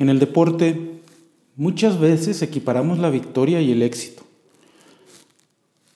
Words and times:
En 0.00 0.08
el 0.08 0.18
deporte, 0.18 0.92
muchas 1.56 2.00
veces 2.00 2.40
equiparamos 2.40 2.98
la 2.98 3.10
victoria 3.10 3.60
y 3.60 3.70
el 3.70 3.82
éxito. 3.82 4.22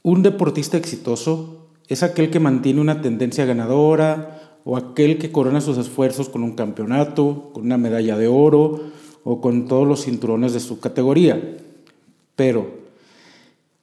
Un 0.03 0.23
deportista 0.23 0.77
exitoso 0.77 1.69
es 1.89 2.03
aquel 2.03 2.29
que 2.29 2.39
mantiene 2.39 2.83
una 2.83 3.01
tendencia 3.01 3.47
ganadora 3.47 4.59
o 4.67 4.77
aquel 4.77 5.17
que 5.17 5.33
corona 5.33 5.63
sus 5.63 5.79
esfuerzos 5.79 6.29
con 6.29 6.43
un 6.43 6.53
campeonato, 6.53 7.49
con 7.55 7.65
una 7.65 7.79
medalla 7.79 8.19
de 8.19 8.29
oro 8.29 8.91
o 9.25 9.41
con 9.41 9.69
todos 9.69 9.89
los 9.89 10.05
cinturones 10.05 10.53
de 10.53 10.61
su 10.61 10.81
categoría. 10.81 11.57
Pero, 12.37 12.75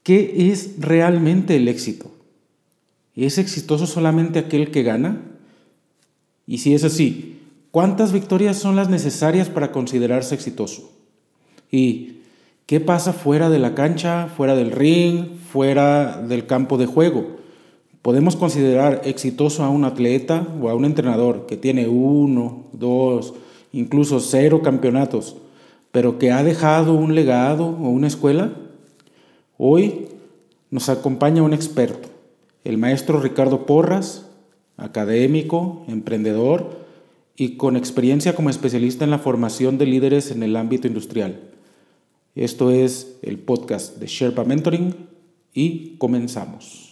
¿qué 0.03 0.51
es 0.51 0.75
realmente 0.77 1.55
el 1.55 1.67
éxito? 1.67 2.11
¿Es 3.15 3.39
exitoso 3.39 3.88
solamente 3.88 4.38
aquel 4.38 4.69
que 4.69 4.83
gana? 4.83 5.19
Y 6.45 6.59
si 6.59 6.75
es 6.75 6.83
así, 6.83 7.41
¿cuántas 7.71 8.11
victorias 8.11 8.57
son 8.57 8.75
las 8.75 8.89
necesarias 8.89 9.49
para 9.49 9.71
considerarse 9.71 10.35
exitoso? 10.35 10.91
¿Y 11.71 12.17
qué 12.66 12.79
pasa 12.79 13.13
fuera 13.13 13.49
de 13.49 13.59
la 13.59 13.73
cancha, 13.73 14.27
fuera 14.35 14.55
del 14.55 14.71
ring, 14.71 15.38
fuera 15.52 16.21
del 16.21 16.45
campo 16.45 16.77
de 16.77 16.85
juego? 16.85 17.41
Podemos 18.02 18.35
considerar 18.35 19.02
exitoso 19.05 19.63
a 19.63 19.70
un 19.70 19.85
atleta 19.85 20.48
o 20.62 20.70
a 20.70 20.76
un 20.76 20.85
entrenador 20.85 21.45
que 21.45 21.55
tiene 21.55 21.88
uno, 21.88 22.65
dos, 22.73 23.34
incluso 23.71 24.20
cero 24.20 24.62
campeonatos, 24.63 25.35
pero 25.91 26.17
que 26.17 26.31
ha 26.31 26.43
dejado 26.43 26.93
un 26.93 27.15
legado 27.15 27.67
o 27.67 27.90
una 27.90 28.07
escuela. 28.07 28.53
Hoy 29.57 30.07
nos 30.71 30.90
acompaña 30.90 31.43
un 31.43 31.53
experto, 31.53 32.09
el 32.63 32.77
maestro 32.77 33.20
Ricardo 33.20 33.65
Porras, 33.65 34.26
académico, 34.77 35.84
emprendedor 35.88 36.81
y 37.35 37.58
con 37.58 37.76
experiencia 37.76 38.35
como 38.35 38.49
especialista 38.49 39.03
en 39.03 39.12
la 39.12 39.20
formación 39.20 39.77
de 39.77 39.85
líderes 39.85 40.31
en 40.31 40.44
el 40.44 40.55
ámbito 40.55 40.88
industrial. 40.88 41.40
Esto 42.35 42.71
es 42.71 43.17
el 43.21 43.40
podcast 43.40 43.98
de 43.98 44.07
Sherpa 44.07 44.43
Mentoring 44.43 44.96
y 45.54 45.98
comenzamos. 45.98 46.90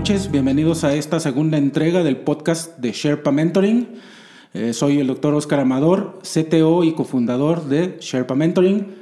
Noches. 0.00 0.30
Bienvenidos 0.30 0.82
a 0.82 0.94
esta 0.94 1.20
segunda 1.20 1.58
entrega 1.58 2.02
del 2.02 2.16
podcast 2.16 2.78
de 2.78 2.92
Sherpa 2.92 3.32
Mentoring. 3.32 3.86
Eh, 4.54 4.72
soy 4.72 4.98
el 4.98 5.06
doctor 5.06 5.34
Oscar 5.34 5.60
Amador, 5.60 6.20
CTO 6.22 6.84
y 6.84 6.94
cofundador 6.94 7.66
de 7.66 7.98
Sherpa 8.00 8.34
Mentoring, 8.34 8.94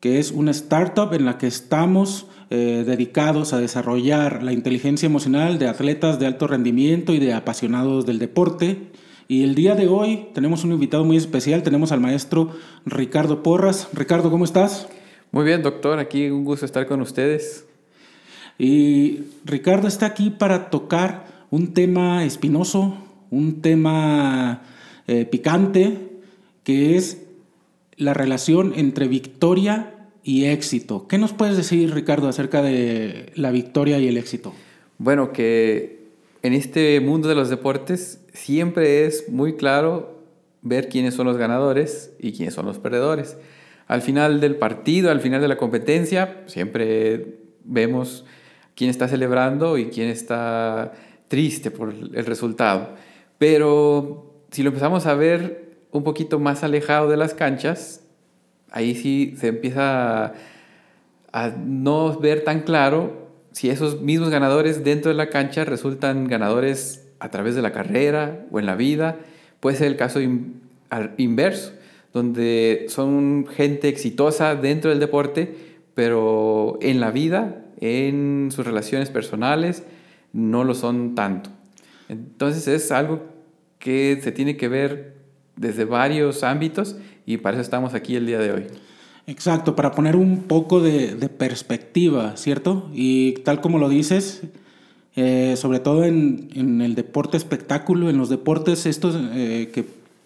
que 0.00 0.18
es 0.18 0.32
una 0.32 0.50
startup 0.50 1.14
en 1.14 1.24
la 1.24 1.38
que 1.38 1.46
estamos 1.46 2.26
eh, 2.50 2.82
dedicados 2.84 3.52
a 3.52 3.60
desarrollar 3.60 4.42
la 4.42 4.52
inteligencia 4.52 5.06
emocional 5.06 5.60
de 5.60 5.68
atletas 5.68 6.18
de 6.18 6.26
alto 6.26 6.48
rendimiento 6.48 7.14
y 7.14 7.20
de 7.20 7.32
apasionados 7.32 8.04
del 8.04 8.18
deporte. 8.18 8.90
Y 9.28 9.44
el 9.44 9.54
día 9.54 9.76
de 9.76 9.86
hoy 9.86 10.30
tenemos 10.34 10.64
un 10.64 10.72
invitado 10.72 11.04
muy 11.04 11.16
especial, 11.16 11.62
tenemos 11.62 11.92
al 11.92 12.00
maestro 12.00 12.50
Ricardo 12.84 13.44
Porras. 13.44 13.88
Ricardo, 13.92 14.32
¿cómo 14.32 14.44
estás? 14.44 14.88
Muy 15.30 15.44
bien, 15.44 15.62
doctor, 15.62 16.00
aquí 16.00 16.28
un 16.28 16.44
gusto 16.44 16.66
estar 16.66 16.88
con 16.88 17.02
ustedes. 17.02 17.68
Y 18.58 19.20
Ricardo 19.44 19.86
está 19.86 20.06
aquí 20.06 20.30
para 20.30 20.68
tocar 20.68 21.46
un 21.50 21.72
tema 21.74 22.24
espinoso, 22.24 22.98
un 23.30 23.62
tema 23.62 24.62
eh, 25.06 25.24
picante, 25.24 26.10
que 26.64 26.96
es 26.96 27.22
la 27.96 28.14
relación 28.14 28.72
entre 28.76 29.08
victoria 29.08 29.94
y 30.24 30.46
éxito. 30.46 31.06
¿Qué 31.08 31.18
nos 31.18 31.32
puedes 31.32 31.56
decir, 31.56 31.94
Ricardo, 31.94 32.28
acerca 32.28 32.60
de 32.60 33.32
la 33.34 33.50
victoria 33.52 33.98
y 33.98 34.08
el 34.08 34.16
éxito? 34.16 34.52
Bueno, 34.98 35.32
que 35.32 36.08
en 36.42 36.52
este 36.52 37.00
mundo 37.00 37.28
de 37.28 37.34
los 37.34 37.48
deportes 37.48 38.20
siempre 38.32 39.06
es 39.06 39.28
muy 39.28 39.54
claro 39.54 40.18
ver 40.62 40.88
quiénes 40.88 41.14
son 41.14 41.26
los 41.26 41.36
ganadores 41.36 42.12
y 42.18 42.32
quiénes 42.32 42.54
son 42.54 42.66
los 42.66 42.78
perdedores. 42.78 43.36
Al 43.86 44.02
final 44.02 44.40
del 44.40 44.56
partido, 44.56 45.10
al 45.10 45.20
final 45.20 45.40
de 45.40 45.48
la 45.48 45.56
competencia, 45.56 46.42
siempre 46.46 47.38
vemos 47.64 48.24
quién 48.78 48.90
está 48.90 49.08
celebrando 49.08 49.76
y 49.76 49.86
quién 49.86 50.08
está 50.08 50.92
triste 51.26 51.72
por 51.72 51.90
el 51.90 52.24
resultado. 52.24 52.90
Pero 53.36 54.44
si 54.52 54.62
lo 54.62 54.68
empezamos 54.68 55.04
a 55.06 55.14
ver 55.14 55.78
un 55.90 56.04
poquito 56.04 56.38
más 56.38 56.62
alejado 56.62 57.10
de 57.10 57.16
las 57.16 57.34
canchas, 57.34 58.04
ahí 58.70 58.94
sí 58.94 59.34
se 59.36 59.48
empieza 59.48 60.32
a 61.32 61.48
no 61.58 62.16
ver 62.20 62.44
tan 62.44 62.60
claro 62.60 63.26
si 63.50 63.68
esos 63.68 64.00
mismos 64.00 64.30
ganadores 64.30 64.84
dentro 64.84 65.10
de 65.10 65.16
la 65.16 65.28
cancha 65.28 65.64
resultan 65.64 66.28
ganadores 66.28 67.08
a 67.18 67.32
través 67.32 67.56
de 67.56 67.62
la 67.62 67.72
carrera 67.72 68.46
o 68.52 68.60
en 68.60 68.66
la 68.66 68.76
vida. 68.76 69.16
Puede 69.58 69.76
ser 69.76 69.88
el 69.88 69.96
caso 69.96 70.20
inverso, 71.16 71.72
donde 72.12 72.86
son 72.90 73.48
gente 73.48 73.88
exitosa 73.88 74.54
dentro 74.54 74.90
del 74.90 75.00
deporte, 75.00 75.52
pero 75.96 76.78
en 76.80 77.00
la 77.00 77.10
vida 77.10 77.64
en 77.80 78.50
sus 78.50 78.66
relaciones 78.66 79.10
personales 79.10 79.84
no 80.32 80.64
lo 80.64 80.74
son 80.74 81.14
tanto. 81.14 81.50
Entonces 82.08 82.68
es 82.68 82.90
algo 82.92 83.22
que 83.78 84.18
se 84.22 84.32
tiene 84.32 84.56
que 84.56 84.68
ver 84.68 85.16
desde 85.56 85.84
varios 85.84 86.42
ámbitos 86.42 86.96
y 87.26 87.36
para 87.38 87.56
eso 87.56 87.62
estamos 87.62 87.94
aquí 87.94 88.16
el 88.16 88.26
día 88.26 88.38
de 88.38 88.52
hoy. 88.52 88.66
Exacto, 89.26 89.76
para 89.76 89.92
poner 89.92 90.16
un 90.16 90.44
poco 90.44 90.80
de, 90.80 91.28
perspectiva, 91.28 92.36
¿cierto? 92.36 92.88
Y 92.94 93.32
tal 93.44 93.60
como 93.60 93.78
lo 93.78 93.90
dices, 93.90 94.42
eh, 95.16 95.54
sobre 95.56 95.80
todo 95.80 96.04
en, 96.04 96.80
el 96.80 96.94
deporte 96.94 97.36
espectáculo, 97.36 98.08
en 98.08 98.16
los 98.16 98.30
deportes 98.30 98.86
estos 98.86 99.16
eh, 99.34 99.70
que, 99.74 99.84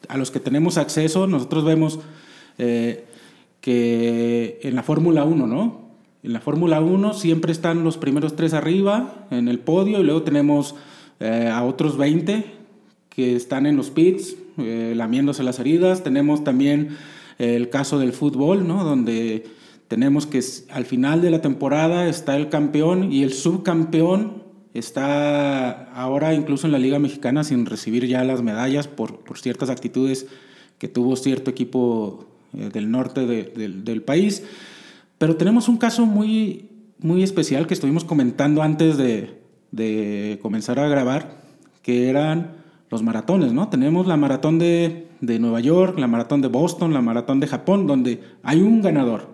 a 0.09 0.17
los 0.17 0.31
que 0.31 0.39
tenemos 0.39 0.79
acceso, 0.79 1.27
nosotros 1.27 1.65
vemos 1.65 1.99
eh, 2.59 3.05
que 3.61 4.61
en 4.63 4.77
la 4.77 4.84
Fórmula 4.84 5.25
1, 5.25 5.47
¿no? 5.49 5.91
En 6.22 6.33
la 6.33 6.41
Fórmula 6.41 6.81
1 6.81 7.15
siempre 7.15 7.50
están 7.50 7.83
los 7.83 7.97
primeros 7.99 8.37
tres 8.37 8.55
arriba 8.55 9.27
en 9.33 9.49
el 9.49 9.59
podio 9.59 9.99
y 9.99 10.05
luego 10.05 10.22
tenemos 10.22 10.77
eh, 11.19 11.50
a 11.53 11.65
otros 11.65 11.97
20 11.97 12.44
que 13.09 13.34
están 13.34 13.66
en 13.66 13.77
los 13.77 13.91
pits 13.91 14.37
eh, 14.56 14.93
lamiéndose 14.97 15.43
las 15.43 15.59
heridas. 15.59 16.05
Tenemos 16.05 16.44
también 16.44 16.97
eh, 17.41 17.56
el 17.56 17.71
caso 17.71 17.99
del 17.99 18.12
fútbol, 18.12 18.69
¿no? 18.69 18.84
donde 18.84 19.47
tenemos 19.88 20.27
que 20.27 20.41
al 20.71 20.84
final 20.84 21.22
de 21.22 21.33
la 21.33 21.41
temporada 21.41 22.06
está 22.06 22.37
el 22.37 22.49
campeón 22.49 23.12
y 23.12 23.25
el 23.25 23.33
subcampeón 23.33 24.44
está 24.75 25.93
ahora 25.93 26.34
incluso 26.34 26.69
en 26.69 26.72
la 26.72 26.78
Liga 26.78 27.00
Mexicana 27.00 27.43
sin 27.43 27.66
recibir 27.66 28.06
ya 28.06 28.22
las 28.22 28.43
medallas 28.43 28.87
por, 28.87 29.25
por 29.25 29.41
ciertas 29.41 29.71
actitudes 29.71 30.28
que 30.78 30.87
tuvo 30.87 31.16
cierto 31.16 31.50
equipo 31.50 32.27
del 32.53 32.93
norte 32.93 33.27
del 33.27 34.03
país. 34.03 34.44
Pero 35.22 35.37
tenemos 35.37 35.69
un 35.69 35.77
caso 35.77 36.05
muy, 36.05 36.69
muy 36.99 37.22
especial 37.22 37.69
que 37.69 37.75
estuvimos 37.75 38.03
comentando 38.03 38.60
antes 38.60 38.97
de, 38.97 40.41
comenzar 40.43 40.81
a 40.81 40.88
grabar, 40.88 41.44
que 41.81 42.10
eran 42.10 42.56
los 42.91 43.05
maratones, 43.05 43.53
¿no? 43.53 43.69
Tenemos 43.69 44.09
la 44.09 44.16
maratón 44.16 44.59
de, 44.59 45.06
Nueva 45.21 45.60
York, 45.60 45.97
la 46.00 46.09
maratón 46.09 46.43
de 46.43 46.49
Boston, 46.49 46.93
la 46.93 47.03
maratón 47.03 47.38
de 47.38 47.47
Japón, 47.47 47.87
donde 47.87 48.21
hay 48.43 48.62
un 48.62 48.83
ganador. 48.83 49.28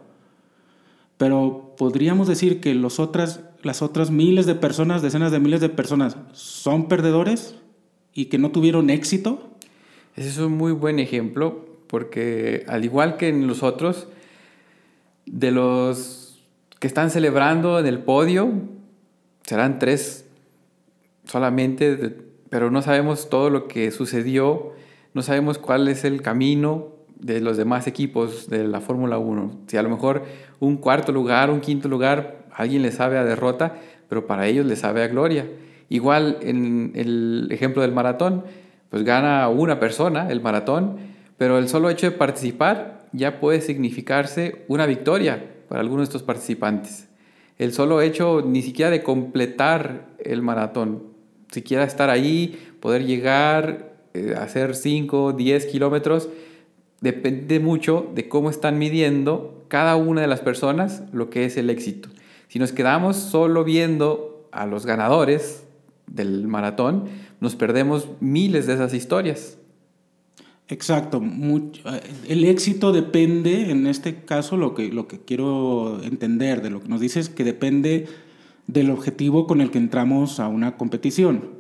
Pero 1.16 1.74
podríamos 1.78 2.28
decir 2.28 2.60
que 2.60 2.74
los 2.74 3.00
otras, 3.00 3.40
las 3.62 3.80
otras 3.80 4.10
miles 4.10 4.44
de 4.44 4.56
personas, 4.56 5.00
decenas 5.00 5.32
de 5.32 5.40
miles 5.40 5.62
de 5.62 5.70
personas, 5.70 6.18
son 6.34 6.88
perdedores 6.88 7.54
y 8.12 8.26
que 8.26 8.36
no 8.36 8.50
tuvieron 8.50 8.90
éxito. 8.90 9.56
Ese 10.16 10.28
es 10.28 10.36
un 10.36 10.52
muy 10.52 10.72
buen 10.72 10.98
ejemplo, 10.98 11.64
porque 11.86 12.66
al 12.68 12.84
igual 12.84 13.16
que 13.16 13.28
en 13.28 13.46
los 13.46 13.62
otros, 13.62 14.08
de 15.32 15.50
los 15.50 16.44
que 16.78 16.86
están 16.86 17.10
celebrando 17.10 17.78
en 17.78 17.86
el 17.86 18.00
podio, 18.00 18.50
serán 19.42 19.78
tres 19.78 20.26
solamente, 21.24 22.16
pero 22.50 22.70
no 22.70 22.82
sabemos 22.82 23.28
todo 23.28 23.50
lo 23.50 23.68
que 23.68 23.90
sucedió, 23.90 24.72
no 25.14 25.22
sabemos 25.22 25.58
cuál 25.58 25.88
es 25.88 26.04
el 26.04 26.22
camino 26.22 26.88
de 27.18 27.40
los 27.40 27.56
demás 27.56 27.86
equipos 27.86 28.48
de 28.48 28.66
la 28.66 28.80
Fórmula 28.80 29.18
1. 29.18 29.62
Si 29.66 29.76
a 29.76 29.82
lo 29.82 29.90
mejor 29.90 30.24
un 30.60 30.76
cuarto 30.76 31.12
lugar, 31.12 31.50
un 31.50 31.60
quinto 31.60 31.88
lugar, 31.88 32.46
alguien 32.52 32.82
le 32.82 32.92
sabe 32.92 33.18
a 33.18 33.24
derrota, 33.24 33.74
pero 34.08 34.26
para 34.26 34.46
ellos 34.46 34.66
le 34.66 34.76
sabe 34.76 35.02
a 35.02 35.08
gloria. 35.08 35.46
Igual 35.88 36.38
en 36.42 36.92
el 36.94 37.48
ejemplo 37.50 37.82
del 37.82 37.92
maratón, 37.92 38.44
pues 38.90 39.04
gana 39.04 39.48
una 39.48 39.80
persona 39.80 40.30
el 40.30 40.40
maratón, 40.40 40.96
pero 41.36 41.58
el 41.58 41.68
solo 41.68 41.90
hecho 41.90 42.10
de 42.10 42.16
participar 42.16 42.97
ya 43.12 43.40
puede 43.40 43.60
significarse 43.60 44.64
una 44.68 44.86
victoria 44.86 45.44
para 45.68 45.80
algunos 45.80 46.02
de 46.02 46.10
estos 46.10 46.22
participantes. 46.22 47.08
El 47.58 47.72
solo 47.72 48.00
hecho 48.00 48.42
ni 48.46 48.62
siquiera 48.62 48.90
de 48.90 49.02
completar 49.02 50.08
el 50.18 50.42
maratón, 50.42 51.02
siquiera 51.50 51.84
estar 51.84 52.10
ahí, 52.10 52.58
poder 52.80 53.04
llegar, 53.04 53.96
eh, 54.14 54.34
hacer 54.38 54.76
5, 54.76 55.32
10 55.32 55.66
kilómetros, 55.66 56.28
depende 57.00 57.60
mucho 57.60 58.10
de 58.14 58.28
cómo 58.28 58.50
están 58.50 58.78
midiendo 58.78 59.64
cada 59.68 59.96
una 59.96 60.20
de 60.20 60.26
las 60.26 60.40
personas 60.40 61.02
lo 61.12 61.30
que 61.30 61.44
es 61.44 61.56
el 61.56 61.70
éxito. 61.70 62.08
Si 62.48 62.58
nos 62.58 62.72
quedamos 62.72 63.16
solo 63.16 63.64
viendo 63.64 64.48
a 64.52 64.66
los 64.66 64.86
ganadores 64.86 65.64
del 66.06 66.48
maratón, 66.48 67.04
nos 67.40 67.54
perdemos 67.56 68.08
miles 68.20 68.66
de 68.66 68.74
esas 68.74 68.94
historias. 68.94 69.57
Exacto. 70.68 71.22
Eh, 71.22 72.00
el 72.28 72.44
éxito 72.44 72.92
depende, 72.92 73.70
en 73.70 73.86
este 73.86 74.24
caso, 74.24 74.56
lo 74.56 74.74
que, 74.74 74.92
lo 74.92 75.08
que 75.08 75.18
quiero 75.18 76.02
entender 76.02 76.62
de 76.62 76.70
lo 76.70 76.80
que 76.80 76.88
nos 76.88 77.00
dices, 77.00 77.28
que 77.28 77.44
depende 77.44 78.06
del 78.66 78.90
objetivo 78.90 79.46
con 79.46 79.60
el 79.60 79.70
que 79.70 79.78
entramos 79.78 80.40
a 80.40 80.48
una 80.48 80.76
competición. 80.76 81.56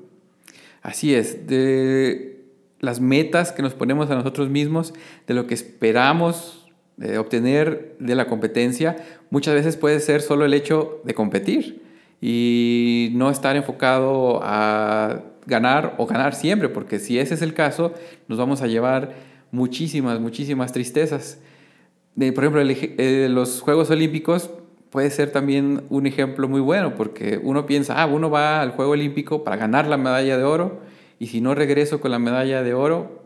Así 0.82 1.14
es, 1.14 1.46
de 1.46 2.44
las 2.80 3.00
metas 3.00 3.52
que 3.52 3.62
nos 3.62 3.74
ponemos 3.74 4.10
a 4.10 4.14
nosotros 4.14 4.50
mismos, 4.50 4.94
de 5.26 5.34
lo 5.34 5.46
que 5.46 5.54
esperamos 5.54 6.68
eh, 7.00 7.18
obtener 7.18 7.96
de 7.98 8.14
la 8.14 8.26
competencia, 8.26 8.96
muchas 9.30 9.54
veces 9.54 9.76
puede 9.76 10.00
ser 10.00 10.20
solo 10.20 10.44
el 10.44 10.54
hecho 10.54 11.00
de 11.04 11.14
competir 11.14 11.82
y 12.20 13.10
no 13.14 13.30
estar 13.30 13.56
enfocado 13.56 14.40
a 14.42 15.22
ganar 15.48 15.94
o 15.96 16.06
ganar 16.06 16.34
siempre, 16.34 16.68
porque 16.68 16.98
si 16.98 17.18
ese 17.18 17.34
es 17.34 17.42
el 17.42 17.54
caso, 17.54 17.94
nos 18.28 18.38
vamos 18.38 18.62
a 18.62 18.66
llevar 18.66 19.14
muchísimas, 19.50 20.20
muchísimas 20.20 20.72
tristezas. 20.72 21.40
por 22.14 22.44
ejemplo, 22.44 22.60
eh, 22.62 23.28
los 23.30 23.60
Juegos 23.60 23.90
Olímpicos 23.90 24.50
puede 24.90 25.10
ser 25.10 25.32
también 25.32 25.82
un 25.88 26.06
ejemplo 26.06 26.48
muy 26.48 26.60
bueno, 26.60 26.94
porque 26.94 27.40
uno 27.42 27.66
piensa, 27.66 28.00
ah, 28.00 28.06
uno 28.06 28.30
va 28.30 28.60
al 28.60 28.72
Juego 28.72 28.92
Olímpico 28.92 29.42
para 29.42 29.56
ganar 29.56 29.86
la 29.86 29.96
medalla 29.96 30.36
de 30.36 30.44
oro, 30.44 30.80
y 31.18 31.28
si 31.28 31.40
no 31.40 31.54
regreso 31.54 32.00
con 32.00 32.10
la 32.10 32.18
medalla 32.18 32.62
de 32.62 32.74
oro, 32.74 33.24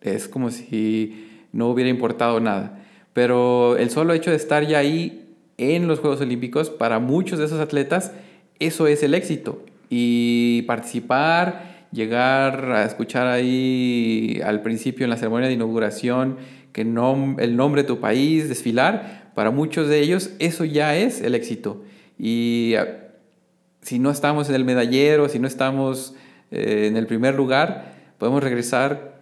es 0.00 0.28
como 0.28 0.50
si 0.50 1.26
no 1.52 1.68
hubiera 1.68 1.90
importado 1.90 2.38
nada. 2.38 2.84
Pero 3.12 3.76
el 3.76 3.90
solo 3.90 4.12
hecho 4.12 4.30
de 4.30 4.36
estar 4.36 4.66
ya 4.66 4.78
ahí 4.78 5.34
en 5.58 5.88
los 5.88 5.98
Juegos 5.98 6.20
Olímpicos, 6.20 6.70
para 6.70 7.00
muchos 7.00 7.38
de 7.38 7.46
esos 7.46 7.60
atletas, 7.60 8.12
eso 8.58 8.86
es 8.86 9.02
el 9.02 9.14
éxito. 9.14 9.64
Y 9.90 10.62
participar, 10.62 11.88
llegar 11.92 12.70
a 12.72 12.84
escuchar 12.84 13.26
ahí 13.26 14.40
al 14.44 14.62
principio 14.62 15.04
en 15.04 15.10
la 15.10 15.16
ceremonia 15.16 15.48
de 15.48 15.54
inauguración 15.54 16.38
que 16.72 16.84
no, 16.84 17.36
el 17.38 17.56
nombre 17.56 17.82
de 17.82 17.88
tu 17.88 18.00
país, 18.00 18.48
desfilar, 18.48 19.32
para 19.34 19.50
muchos 19.50 19.88
de 19.88 20.00
ellos 20.00 20.30
eso 20.38 20.64
ya 20.64 20.96
es 20.96 21.20
el 21.20 21.34
éxito. 21.34 21.82
Y 22.18 22.74
ah, 22.78 22.86
si 23.82 23.98
no 23.98 24.10
estamos 24.10 24.48
en 24.48 24.54
el 24.54 24.64
medallero, 24.64 25.28
si 25.28 25.38
no 25.38 25.46
estamos 25.46 26.14
eh, 26.50 26.86
en 26.88 26.96
el 26.96 27.06
primer 27.06 27.34
lugar, 27.34 27.94
podemos 28.18 28.42
regresar 28.42 29.18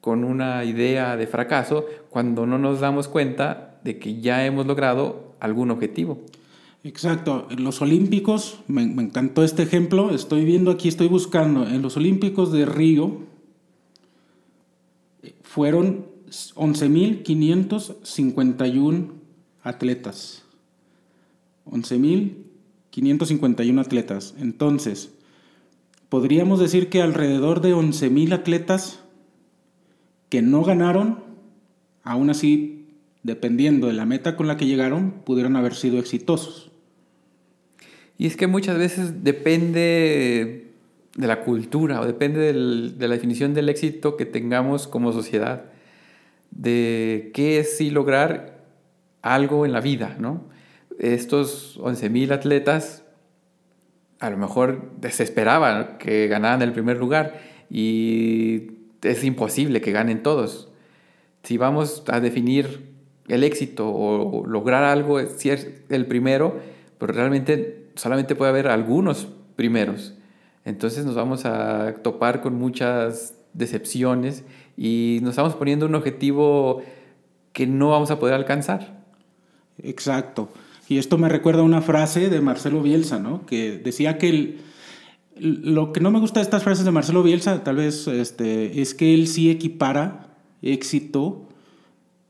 con 0.00 0.24
una 0.24 0.64
idea 0.64 1.16
de 1.16 1.26
fracaso 1.26 1.86
cuando 2.10 2.46
no 2.46 2.58
nos 2.58 2.80
damos 2.80 3.08
cuenta 3.08 3.78
de 3.82 3.98
que 3.98 4.20
ya 4.20 4.46
hemos 4.46 4.66
logrado 4.66 5.34
algún 5.40 5.70
objetivo. 5.70 6.20
Exacto, 6.86 7.48
en 7.50 7.64
los 7.64 7.82
Olímpicos, 7.82 8.60
me, 8.68 8.84
encantó 8.84 9.42
este 9.42 9.64
ejemplo, 9.64 10.14
estoy 10.14 10.44
viendo 10.44 10.70
aquí, 10.70 10.86
estoy 10.86 11.08
buscando, 11.08 11.66
en 11.66 11.82
los 11.82 11.96
Olímpicos 11.96 12.52
de 12.52 12.64
Río 12.64 13.22
fueron 15.42 16.06
11.551 16.28 19.10
atletas. 19.64 20.44
11.551 21.68 23.80
atletas. 23.80 24.36
Entonces, 24.38 25.10
podríamos 26.08 26.60
decir 26.60 26.88
que 26.88 27.02
alrededor 27.02 27.62
de 27.62 27.74
11.000 27.74 28.32
atletas 28.32 29.00
que 30.28 30.40
no 30.40 30.62
ganaron, 30.62 31.24
aún 32.04 32.30
así, 32.30 32.94
dependiendo 33.24 33.88
de 33.88 33.94
la 33.94 34.06
meta 34.06 34.36
con 34.36 34.46
la 34.46 34.56
que 34.56 34.66
llegaron, 34.66 35.22
pudieron 35.24 35.56
haber 35.56 35.74
sido 35.74 35.98
exitosos. 35.98 36.70
Y 38.18 38.26
es 38.26 38.36
que 38.36 38.46
muchas 38.46 38.78
veces 38.78 39.24
depende 39.24 40.66
de 41.16 41.26
la 41.26 41.40
cultura 41.40 42.00
o 42.00 42.06
depende 42.06 42.52
de 42.52 43.08
la 43.08 43.14
definición 43.14 43.54
del 43.54 43.68
éxito 43.68 44.16
que 44.16 44.26
tengamos 44.26 44.86
como 44.86 45.12
sociedad, 45.12 45.64
de 46.50 47.30
qué 47.34 47.58
es 47.58 47.76
sí 47.76 47.90
lograr 47.90 48.64
algo 49.22 49.66
en 49.66 49.72
la 49.72 49.80
vida, 49.80 50.16
¿no? 50.18 50.44
Estos 50.98 51.78
11.000 51.80 52.32
atletas 52.32 53.04
a 54.18 54.30
lo 54.30 54.38
mejor 54.38 54.92
desesperaban 54.98 55.98
que 55.98 56.26
ganaran 56.28 56.62
el 56.62 56.72
primer 56.72 56.96
lugar 56.96 57.40
y 57.68 58.70
es 59.02 59.24
imposible 59.24 59.80
que 59.80 59.92
ganen 59.92 60.22
todos. 60.22 60.70
Si 61.42 61.58
vamos 61.58 62.02
a 62.08 62.20
definir 62.20 62.94
el 63.28 63.44
éxito 63.44 63.88
o 63.88 64.46
lograr 64.46 64.84
algo, 64.84 65.20
si 65.26 65.50
es 65.50 65.68
el 65.90 66.06
primero, 66.06 66.58
pero 66.98 67.12
realmente 67.12 67.85
solamente 67.96 68.34
puede 68.34 68.50
haber 68.50 68.68
algunos 68.68 69.28
primeros. 69.56 70.14
Entonces 70.64 71.04
nos 71.04 71.14
vamos 71.14 71.44
a 71.44 71.94
topar 72.02 72.40
con 72.40 72.54
muchas 72.54 73.34
decepciones 73.52 74.44
y 74.76 75.18
nos 75.22 75.30
estamos 75.30 75.54
poniendo 75.54 75.86
un 75.86 75.94
objetivo 75.94 76.82
que 77.52 77.66
no 77.66 77.90
vamos 77.90 78.10
a 78.10 78.18
poder 78.18 78.34
alcanzar. 78.34 79.04
Exacto. 79.82 80.48
Y 80.88 80.98
esto 80.98 81.18
me 81.18 81.28
recuerda 81.28 81.60
a 81.60 81.64
una 81.64 81.82
frase 81.82 82.30
de 82.30 82.40
Marcelo 82.40 82.82
Bielsa, 82.82 83.18
¿no? 83.18 83.44
Que 83.46 83.78
decía 83.78 84.18
que 84.18 84.58
lo 85.38 85.92
que 85.92 86.00
no 86.00 86.10
me 86.10 86.20
gusta 86.20 86.40
de 86.40 86.44
estas 86.44 86.62
frases 86.62 86.84
de 86.84 86.90
Marcelo 86.90 87.22
Bielsa, 87.22 87.62
tal 87.64 87.76
vez, 87.76 88.06
este, 88.06 88.80
es 88.80 88.94
que 88.94 89.14
él 89.14 89.26
sí 89.26 89.50
equipara 89.50 90.36
éxito 90.62 91.48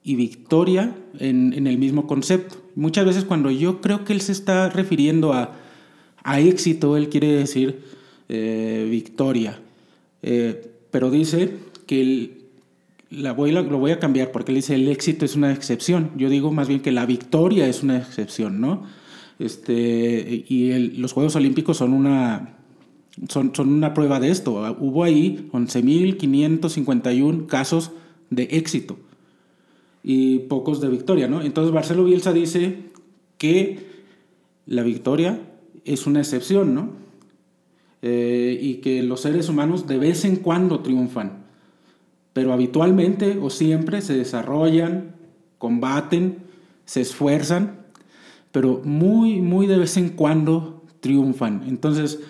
y 0.02 0.16
victoria 0.16 0.96
en, 1.18 1.66
el 1.66 1.78
mismo 1.78 2.06
concepto. 2.06 2.56
Muchas 2.76 3.04
veces 3.06 3.24
cuando 3.24 3.50
yo 3.50 3.80
creo 3.80 4.04
que 4.04 4.12
él 4.12 4.20
se 4.20 4.32
está 4.32 4.68
refiriendo 4.68 5.32
a, 5.32 5.54
éxito, 6.38 6.96
él 6.98 7.08
quiere 7.08 7.28
decir 7.28 7.80
eh, 8.28 8.86
victoria. 8.90 9.58
Eh, 10.22 10.72
pero 10.90 11.10
dice 11.10 11.56
que 11.86 12.36
la 13.10 13.32
voy, 13.32 13.52
lo 13.52 13.78
voy 13.78 13.92
a 13.92 13.98
cambiar 13.98 14.30
porque 14.30 14.52
él 14.52 14.56
dice 14.56 14.74
el 14.74 14.88
éxito 14.88 15.24
es 15.24 15.36
una 15.36 15.54
excepción. 15.54 16.10
Yo 16.16 16.28
digo 16.28 16.52
más 16.52 16.68
bien 16.68 16.80
que 16.80 16.92
la 16.92 17.06
victoria 17.06 17.66
es 17.66 17.82
una 17.82 17.96
excepción, 17.96 18.60
¿no? 18.60 18.82
Este, 19.38 20.44
y 20.46 20.98
los 20.98 21.14
Juegos 21.14 21.34
Olímpicos 21.36 21.78
son 21.78 21.94
una, 21.94 22.56
son, 23.28 23.52
son 23.54 23.72
una 23.72 23.94
prueba 23.94 24.20
de 24.20 24.30
esto. 24.30 24.76
Hubo 24.80 25.02
ahí 25.02 25.48
11.551 25.52 27.46
casos 27.46 27.92
de 28.28 28.42
éxito 28.50 28.98
y 30.08 30.38
pocos 30.38 30.80
de 30.80 30.88
victoria, 30.88 31.26
¿no? 31.26 31.42
Entonces 31.42 31.74
Marcelo 31.74 32.04
Bielsa 32.04 32.32
dice 32.32 32.76
que 33.38 33.80
la 34.64 34.84
victoria 34.84 35.40
es 35.84 36.06
una 36.06 36.20
excepción, 36.20 36.76
¿no? 36.76 36.90
Eh, 38.02 38.56
y 38.62 38.74
que 38.74 39.02
los 39.02 39.22
seres 39.22 39.48
humanos 39.48 39.88
de 39.88 39.98
vez 39.98 40.24
en 40.24 40.36
cuando 40.36 40.78
triunfan, 40.78 41.44
pero 42.32 42.52
habitualmente 42.52 43.36
o 43.42 43.50
siempre 43.50 44.00
se 44.00 44.16
desarrollan, 44.16 45.16
combaten, 45.58 46.38
se 46.84 47.00
esfuerzan, 47.00 47.80
pero 48.52 48.82
muy, 48.84 49.40
muy 49.40 49.66
de 49.66 49.78
vez 49.78 49.96
en 49.96 50.10
cuando 50.10 50.84
triunfan. 51.00 51.64
Entonces, 51.66 52.20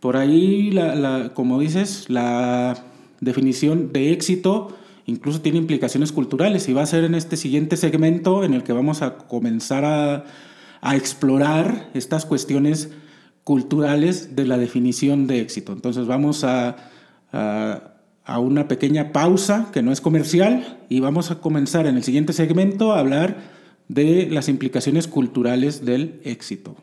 por 0.00 0.18
ahí, 0.18 0.70
la, 0.70 1.32
como 1.32 1.60
dices, 1.60 2.10
la 2.10 2.84
definición 3.20 3.90
de 3.90 4.12
éxito 4.12 4.76
incluso 5.06 5.40
tiene 5.40 5.58
implicaciones 5.58 6.12
culturales 6.12 6.68
y 6.68 6.72
va 6.72 6.82
a 6.82 6.86
ser 6.86 7.04
en 7.04 7.14
este 7.14 7.36
siguiente 7.36 7.76
segmento 7.76 8.44
en 8.44 8.54
el 8.54 8.62
que 8.62 8.72
vamos 8.72 9.02
a 9.02 9.16
comenzar 9.16 9.84
a, 9.84 10.24
explorar 10.94 11.90
estas 11.94 12.26
cuestiones 12.26 12.90
culturales 13.44 14.34
de 14.34 14.44
la 14.46 14.58
definición 14.58 15.28
de 15.28 15.40
éxito. 15.40 15.72
Entonces 15.72 16.08
vamos 16.08 16.42
a, 16.42 16.76
a, 17.32 18.38
una 18.40 18.66
pequeña 18.66 19.12
pausa 19.12 19.70
que 19.72 19.82
no 19.82 19.92
es 19.92 20.00
comercial 20.00 20.80
y 20.88 20.98
vamos 20.98 21.30
a 21.30 21.36
comenzar 21.36 21.86
en 21.86 21.96
el 21.96 22.02
siguiente 22.02 22.32
segmento 22.32 22.92
a 22.92 22.98
hablar 22.98 23.36
de 23.86 24.28
las 24.28 24.48
implicaciones 24.48 25.06
culturales 25.06 25.84
del 25.84 26.20
éxito. 26.24 26.76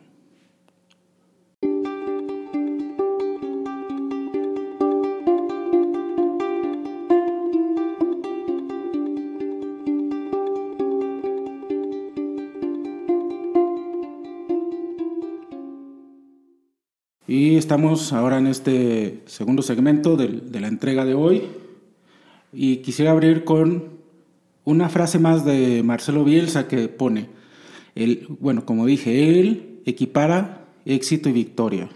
Y 17.40 17.56
estamos 17.56 18.12
ahora 18.12 18.36
en 18.36 18.48
este 18.48 19.22
segundo 19.24 19.62
segmento 19.62 20.14
de, 20.14 20.60
la 20.60 20.68
entrega 20.68 21.06
de 21.06 21.14
hoy. 21.14 21.44
Y 22.52 22.82
quisiera 22.82 23.12
abrir 23.12 23.44
con 23.44 23.84
una 24.64 24.90
frase 24.90 25.18
más 25.18 25.46
de 25.46 25.82
Marcelo 25.82 26.22
Bielsa 26.22 26.68
que 26.68 26.88
pone, 26.88 27.28
bueno, 28.40 28.66
como 28.66 28.84
dije, 28.84 29.40
él 29.40 29.80
equipara 29.86 30.66
éxito 30.84 31.30
y 31.30 31.32
victoria. 31.32 31.88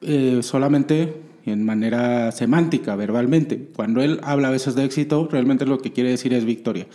Eh, 0.00 0.38
solamente 0.40 1.20
en 1.44 1.66
manera 1.66 2.32
semántica, 2.32 2.96
verbalmente. 2.96 3.68
Cuando 3.76 4.00
él 4.00 4.18
habla 4.22 4.48
a 4.48 4.52
veces 4.52 4.74
de 4.74 4.86
éxito, 4.86 5.28
realmente 5.30 5.66
lo 5.66 5.76
que 5.80 5.92
quiere 5.92 6.08
decir 6.08 6.32
es 6.32 6.46
victoria. 6.46 6.86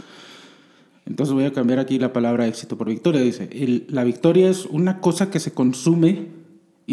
Entonces 1.06 1.36
voy 1.36 1.46
a 1.46 1.54
cambiar 1.54 1.78
aquí 1.78 2.00
la 2.00 2.14
palabra 2.14 2.48
éxito 2.48 2.80
por 2.80 2.90
victoria. 2.90 3.22
Dice, 3.22 3.48
la 3.90 4.04
victoria 4.04 4.50
es 4.50 4.66
una 4.66 5.02
cosa 5.02 5.30
que 5.30 5.40
se 5.40 5.52
consume 5.52 6.41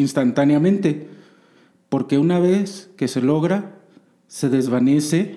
instantáneamente, 0.01 1.09
porque 1.89 2.19
una 2.19 2.39
vez 2.39 2.91
que 2.97 3.09
se 3.09 3.21
logra, 3.21 3.77
se 4.27 4.49
desvanece 4.49 5.37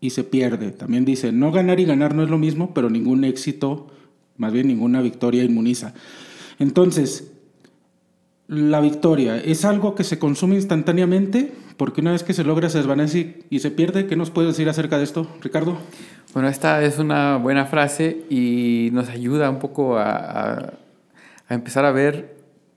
y 0.00 0.10
se 0.10 0.24
pierde. 0.24 0.70
También 0.72 1.04
dice, 1.04 1.32
no 1.32 1.52
ganar 1.52 1.80
y 1.80 1.84
ganar 1.84 2.14
no 2.14 2.22
es 2.22 2.30
lo 2.30 2.38
mismo, 2.38 2.74
pero 2.74 2.90
ningún 2.90 3.24
éxito, 3.24 3.88
más 4.36 4.52
bien 4.52 4.68
ninguna 4.68 5.00
victoria 5.00 5.44
inmuniza. 5.44 5.94
Entonces, 6.58 7.32
la 8.48 8.80
victoria 8.80 9.38
es 9.38 9.64
algo 9.64 9.94
que 9.94 10.04
se 10.04 10.18
consume 10.18 10.54
instantáneamente 10.56 11.52
porque 11.76 12.00
una 12.00 12.12
vez 12.12 12.22
que 12.22 12.32
se 12.32 12.44
logra 12.44 12.70
se 12.70 12.78
desvanece 12.78 13.42
y 13.50 13.58
se 13.58 13.70
pierde. 13.70 14.06
¿Qué 14.06 14.16
nos 14.16 14.30
puedes 14.30 14.52
decir 14.52 14.68
acerca 14.68 14.98
de 14.98 15.04
esto, 15.04 15.26
Ricardo? 15.42 15.76
Bueno, 16.32 16.48
esta 16.48 16.82
es 16.82 16.98
una 16.98 17.36
buena 17.36 17.66
frase 17.66 18.24
y 18.30 18.90
nos 18.92 19.08
ayuda 19.08 19.50
un 19.50 19.58
poco 19.58 19.98
a, 19.98 20.74
empezar 21.48 21.84
a 21.84 21.92
ver 21.92 22.35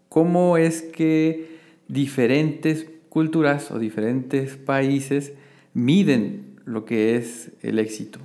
cómo 0.10 0.58
es 0.58 0.82
que 0.82 1.60
diferentes 1.88 2.88
culturas 3.10 3.72
o 3.72 3.80
diferentes 3.80 4.58
países 4.58 5.34
miden 5.74 6.60
lo 6.66 6.86
que 6.86 7.16
es 7.16 7.52
el 7.62 7.80
éxito. 7.80 8.20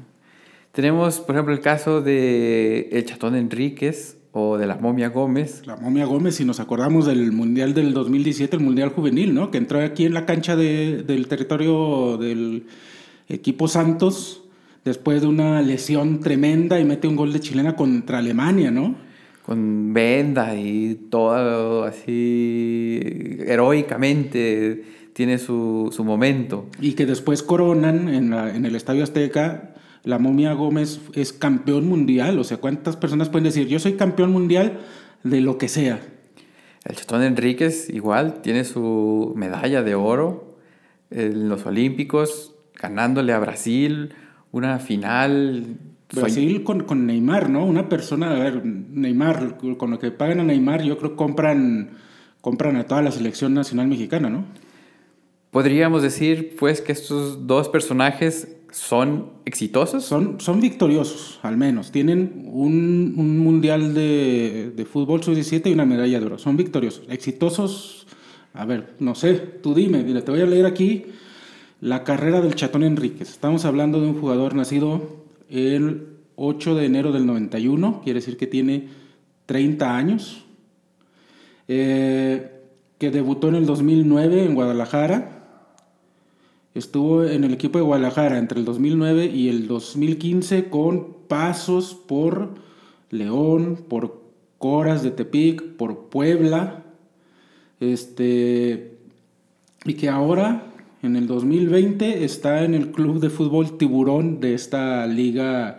Tenemos, 0.72 1.20
por 1.20 1.36
ejemplo, 1.36 1.54
el 1.54 1.60
caso 1.60 2.02
de 2.02 2.88
el 2.90 3.04
Chatón 3.04 3.36
Enríquez, 3.36 4.16
o 4.36 4.58
de 4.58 4.66
la 4.66 4.74
momia 4.76 5.10
Gómez. 5.10 5.62
La 5.64 5.76
momia 5.76 6.06
Gómez, 6.06 6.34
si 6.34 6.44
nos 6.44 6.58
acordamos 6.58 7.06
del 7.06 7.30
Mundial 7.30 7.72
del 7.72 7.94
2017, 7.94 8.56
el 8.56 8.62
Mundial 8.62 8.88
Juvenil, 8.88 9.32
¿no? 9.32 9.52
Que 9.52 9.58
entró 9.58 9.80
aquí 9.80 10.06
en 10.06 10.12
la 10.12 10.26
cancha 10.26 10.56
del 10.56 11.28
territorio 11.28 12.18
del 12.18 12.66
equipo 13.28 13.68
Santos 13.68 14.42
después 14.84 15.22
de 15.22 15.28
una 15.28 15.62
lesión 15.62 16.18
tremenda 16.18 16.80
y 16.80 16.84
mete 16.84 17.06
un 17.06 17.14
gol 17.14 17.32
de 17.32 17.38
chilena 17.38 17.76
contra 17.76 18.18
Alemania, 18.18 18.72
¿no? 18.72 18.96
Con 19.44 19.92
venda 19.92 20.56
y 20.56 20.94
todo 21.10 21.84
así 21.84 23.38
heroicamente 23.46 24.84
tiene 25.12 25.38
su, 25.38 25.90
su 25.94 26.02
momento. 26.04 26.66
Y 26.80 26.94
que 26.94 27.06
después 27.06 27.42
coronan 27.42 28.08
en, 28.08 28.32
en 28.32 28.64
el 28.64 28.74
Estadio 28.74 29.04
Azteca 29.04 29.74
la 30.04 30.18
momia 30.18 30.52
Gómez 30.52 31.00
es 31.14 31.32
campeón 31.32 31.88
mundial. 31.88 32.38
O 32.38 32.44
sea, 32.44 32.58
¿cuántas 32.58 32.96
personas 32.96 33.30
pueden 33.30 33.44
decir, 33.44 33.66
yo 33.66 33.78
soy 33.78 33.94
campeón 33.94 34.30
mundial 34.32 34.80
de 35.22 35.40
lo 35.40 35.58
que 35.58 35.68
sea? 35.68 36.00
El 36.84 36.96
Chatón 36.96 37.22
Enríquez 37.22 37.88
igual 37.88 38.42
tiene 38.42 38.64
su 38.64 39.32
medalla 39.34 39.82
de 39.82 39.94
oro 39.94 40.58
en 41.10 41.48
los 41.48 41.64
Olímpicos, 41.64 42.54
ganándole 42.80 43.32
a 43.32 43.38
Brasil 43.38 44.14
una 44.52 44.78
final. 44.78 45.78
Brasil 46.12 46.62
con, 46.62 46.84
con 46.84 47.06
Neymar, 47.06 47.50
¿no? 47.50 47.64
Una 47.64 47.88
persona, 47.88 48.30
a 48.30 48.38
ver, 48.38 48.64
Neymar, 48.64 49.58
con 49.76 49.90
lo 49.90 49.98
que 49.98 50.10
pagan 50.10 50.40
a 50.40 50.44
Neymar, 50.44 50.82
yo 50.82 50.98
creo 50.98 51.10
que 51.10 51.16
compran, 51.16 51.90
compran 52.40 52.76
a 52.76 52.86
toda 52.86 53.02
la 53.02 53.10
selección 53.10 53.54
nacional 53.54 53.88
mexicana, 53.88 54.28
¿no? 54.28 54.44
Podríamos 55.50 56.02
decir, 56.02 56.56
pues, 56.58 56.80
que 56.80 56.92
estos 56.92 57.46
dos 57.46 57.68
personajes 57.68 58.56
son 58.74 59.30
exitosos. 59.44 60.04
Son, 60.04 60.40
son 60.40 60.60
victoriosos, 60.60 61.38
al 61.42 61.56
menos. 61.56 61.92
Tienen 61.92 62.48
un, 62.52 63.14
un 63.16 63.38
mundial 63.38 63.94
de, 63.94 64.72
de 64.74 64.84
fútbol 64.84 65.22
sub-17 65.22 65.70
y 65.70 65.72
una 65.72 65.84
medalla 65.84 66.18
de 66.18 66.26
oro. 66.26 66.38
Son 66.38 66.56
victoriosos. 66.56 67.04
Exitosos, 67.08 68.06
a 68.52 68.64
ver, 68.64 68.94
no 68.98 69.14
sé, 69.14 69.34
tú 69.34 69.74
dime, 69.74 70.02
te 70.02 70.30
voy 70.30 70.40
a 70.40 70.46
leer 70.46 70.66
aquí 70.66 71.06
la 71.80 72.02
carrera 72.02 72.40
del 72.40 72.54
Chatón 72.54 72.82
Enríquez. 72.82 73.30
Estamos 73.30 73.64
hablando 73.64 74.00
de 74.00 74.08
un 74.08 74.20
jugador 74.20 74.54
nacido 74.54 75.23
el 75.54 76.08
8 76.36 76.74
de 76.74 76.84
enero 76.84 77.12
del 77.12 77.26
91, 77.26 78.02
quiere 78.02 78.20
decir 78.20 78.36
que 78.36 78.46
tiene 78.46 78.88
30 79.46 79.96
años, 79.96 80.44
eh, 81.68 82.60
que 82.98 83.10
debutó 83.10 83.48
en 83.48 83.54
el 83.54 83.66
2009 83.66 84.44
en 84.44 84.54
Guadalajara 84.54 85.34
Estuvo 86.74 87.22
en 87.24 87.44
el 87.44 87.54
equipo 87.54 87.78
de 87.78 87.84
Guadalajara 87.84 88.36
entre 88.36 88.58
el 88.58 88.64
2009 88.64 89.26
y 89.26 89.48
el 89.48 89.68
2015 89.68 90.70
con 90.70 91.14
pasos 91.28 91.94
por 91.94 92.54
León, 93.10 93.84
por 93.88 94.22
Coras 94.58 95.04
de 95.04 95.12
Tepic, 95.12 95.76
por 95.76 96.08
Puebla. 96.08 96.82
Este, 97.78 98.98
y 99.84 99.94
que 99.94 100.08
ahora, 100.08 100.66
en 101.04 101.16
el 101.16 101.26
2020, 101.26 102.24
está 102.24 102.64
en 102.64 102.74
el 102.74 102.90
club 102.90 103.20
de 103.20 103.28
fútbol 103.28 103.76
Tiburón 103.76 104.40
de 104.40 104.54
esta 104.54 105.06
liga 105.06 105.76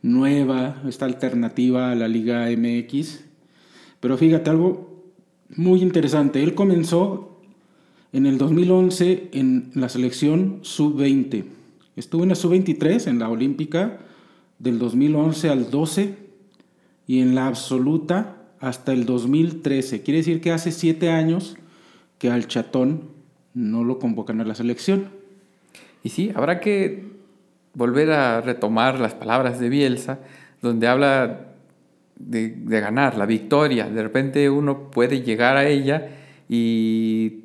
nueva, 0.00 0.82
esta 0.88 1.04
alternativa 1.04 1.92
a 1.92 1.94
la 1.94 2.08
Liga 2.08 2.48
MX. 2.48 3.20
Pero 4.00 4.16
fíjate, 4.16 4.48
algo 4.48 5.04
muy 5.54 5.82
interesante. 5.82 6.42
Él 6.42 6.54
comenzó 6.54 7.38
en 8.14 8.24
el 8.24 8.38
2011 8.38 9.28
en 9.32 9.70
la 9.74 9.90
selección 9.90 10.60
sub-20. 10.62 11.44
Estuvo 11.96 12.22
en 12.22 12.30
la 12.30 12.34
sub-23 12.34 13.08
en 13.08 13.18
la 13.18 13.28
olímpica 13.28 13.98
del 14.58 14.78
2011 14.78 15.50
al 15.50 15.70
12 15.70 16.16
y 17.06 17.20
en 17.20 17.34
la 17.34 17.46
absoluta 17.46 18.38
hasta 18.58 18.94
el 18.94 19.04
2013. 19.04 20.02
Quiere 20.02 20.18
decir 20.18 20.40
que 20.40 20.50
hace 20.50 20.72
siete 20.72 21.10
años 21.10 21.56
que 22.16 22.30
al 22.30 22.46
chatón 22.48 23.21
no 23.54 23.84
lo 23.84 23.98
convocan 23.98 24.40
a 24.40 24.44
la 24.44 24.54
selección. 24.54 25.08
Y 26.02 26.08
sí, 26.08 26.32
habrá 26.34 26.60
que 26.60 27.04
volver 27.74 28.10
a 28.10 28.40
retomar 28.40 28.98
las 28.98 29.14
palabras 29.14 29.58
de 29.58 29.68
Bielsa, 29.68 30.20
donde 30.60 30.88
habla 30.88 31.52
de, 32.16 32.54
ganar, 32.66 33.16
la 33.16 33.26
victoria. 33.26 33.88
De 33.88 34.02
repente 34.02 34.50
uno 34.50 34.90
puede 34.90 35.22
llegar 35.22 35.56
a 35.56 35.68
ella 35.68 36.08
y 36.48 37.40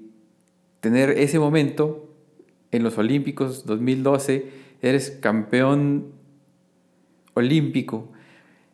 tener 0.79 1.11
ese 1.11 1.39
momento 1.39 2.09
en 2.71 2.83
los 2.83 2.97
Olímpicos 2.97 3.65
2012, 3.65 4.51
eres 4.81 5.11
campeón 5.11 6.11
olímpico 7.33 8.09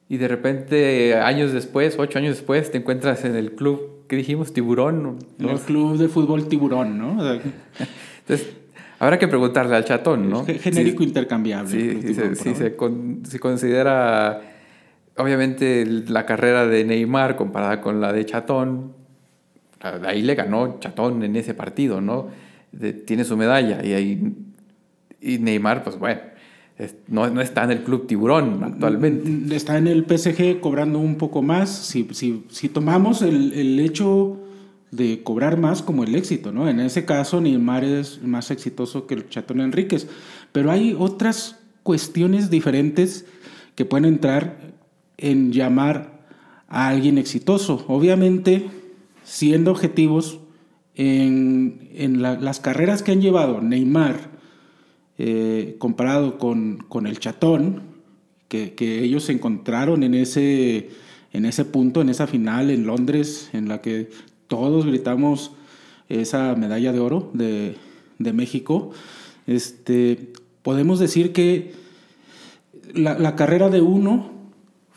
y 0.09 0.17
de 0.17 0.27
repente 0.27 1.15
años 1.15 1.53
después, 1.53 1.97
ocho 1.97 2.17
años 2.17 2.35
después, 2.35 2.71
te 2.71 2.79
encuentras 2.79 3.23
en 3.25 3.35
el 3.35 3.53
club, 3.53 3.92
¿qué 4.07 4.15
dijimos? 4.15 4.53
Tiburón. 4.53 5.19
En 5.39 5.49
el 5.49 5.59
club 5.59 5.97
de 5.97 6.07
fútbol 6.07 6.47
Tiburón, 6.47 6.97
¿no? 6.97 7.11
Entonces, 8.19 8.53
habrá 8.99 9.19
que 9.19 9.27
preguntarle 9.27 9.75
al 9.75 9.85
chatón, 9.85 10.29
¿no? 10.29 10.45
Genérico 10.45 11.03
intercambiable. 11.03 11.69
Sí, 11.69 12.13
sí, 12.35 12.55
se, 12.55 12.75
se 12.75 13.39
considera, 13.39 14.41
obviamente, 15.17 15.85
la 15.85 16.25
carrera 16.25 16.65
de 16.67 16.83
Neymar 16.83 17.35
comparada 17.35 17.81
con 17.81 18.01
la 18.01 18.13
de 18.13 18.25
Chatón, 18.25 18.93
ahí 19.81 20.21
le 20.21 20.35
ganó 20.35 20.79
Chatón 20.79 21.23
en 21.23 21.35
ese 21.35 21.53
partido, 21.53 22.01
¿no? 22.01 22.29
tiene 23.05 23.23
su 23.23 23.37
medalla 23.37 23.85
y 23.85 23.93
ahí 23.93 24.35
y 25.23 25.37
Neymar, 25.37 25.83
pues 25.83 25.97
bueno, 25.97 26.19
no, 27.07 27.41
está 27.41 27.63
en 27.63 27.71
el 27.71 27.83
club 27.83 28.07
tiburón 28.07 28.63
actualmente. 28.63 29.29
Mm, 29.29 29.51
está 29.51 29.77
en 29.77 29.87
el 29.87 30.05
PSG 30.05 30.59
cobrando 30.59 30.99
un 30.99 31.15
poco 31.15 31.41
más. 31.41 31.69
Si, 31.69 32.07
si, 32.11 32.45
si 32.49 32.69
tomamos 32.69 33.21
el, 33.21 33.53
el, 33.53 33.79
hecho 33.79 34.39
de 34.91 35.21
cobrar 35.23 35.57
más 35.57 35.81
como 35.81 36.03
el 36.03 36.15
éxito, 36.15 36.51
¿no? 36.51 36.67
En 36.67 36.79
ese 36.79 37.05
caso 37.05 37.41
Neymar 37.41 37.83
es 37.83 38.21
más 38.23 38.49
exitoso 38.51 39.05
que 39.05 39.13
el 39.13 39.29
Chatón 39.29 39.61
Enríquez. 39.61 40.07
Pero 40.51 40.71
hay 40.71 40.95
otras 40.97 41.59
cuestiones 41.83 42.49
diferentes 42.49 43.25
que 43.75 43.85
pueden 43.85 44.05
entrar 44.05 44.73
en 45.17 45.51
llamar 45.51 46.25
a 46.67 46.87
alguien 46.87 47.17
exitoso. 47.17 47.85
Obviamente 47.87 48.67
siendo 49.23 49.71
objetivos 49.71 50.39
en, 50.95 51.89
en 51.93 52.21
las 52.21 52.59
carreras 52.59 53.03
que 53.03 53.11
han 53.11 53.21
llevado 53.21 53.61
Neymar 53.61 54.32
eh, 55.17 55.75
comparado 55.79 56.37
con, 56.37 56.77
con, 56.89 57.07
el 57.07 57.19
chatón, 57.19 57.81
que, 58.47 58.73
que, 58.73 59.03
ellos 59.03 59.23
se 59.25 59.31
encontraron 59.31 60.03
en 60.03 60.13
ese, 60.13 60.89
en 61.31 61.45
ese 61.45 61.65
punto, 61.65 62.01
en 62.01 62.09
esa 62.09 62.27
final 62.27 62.69
en 62.69 62.85
Londres, 62.85 63.49
en 63.53 63.67
la 63.67 63.81
que 63.81 64.09
todos 64.47 64.85
gritamos 64.85 65.51
esa 66.09 66.55
medalla 66.55 66.91
de 66.91 66.99
oro 66.99 67.31
de, 67.33 67.75
de 68.19 68.33
México, 68.33 68.91
este, 69.47 70.33
podemos 70.61 70.99
decir 70.99 71.33
que 71.33 71.73
la, 72.93 73.17
la 73.17 73.35
carrera 73.35 73.69
de 73.69 73.81
uno 73.81 74.33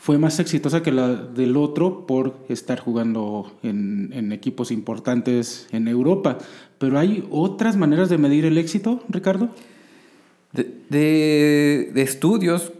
fue 0.07 0.17
más 0.17 0.39
exitosa 0.39 0.83
que 0.83 0.93
la 0.93 1.15
del 1.15 1.57
otro 1.57 2.07
por 2.07 2.37
estar 2.47 2.79
jugando 2.79 3.51
en, 3.61 4.31
equipos 4.31 4.71
importantes 4.71 5.67
en 5.71 5.89
Europa. 5.89 6.37
Pero 6.77 6.97
hay 6.97 7.27
otras 7.29 7.75
maneras 7.75 8.07
de 8.07 8.17
medir 8.17 8.45
el 8.45 8.57
éxito, 8.57 9.03
Ricardo. 9.09 9.49
De, 10.89 11.91
estudios, 11.95 12.73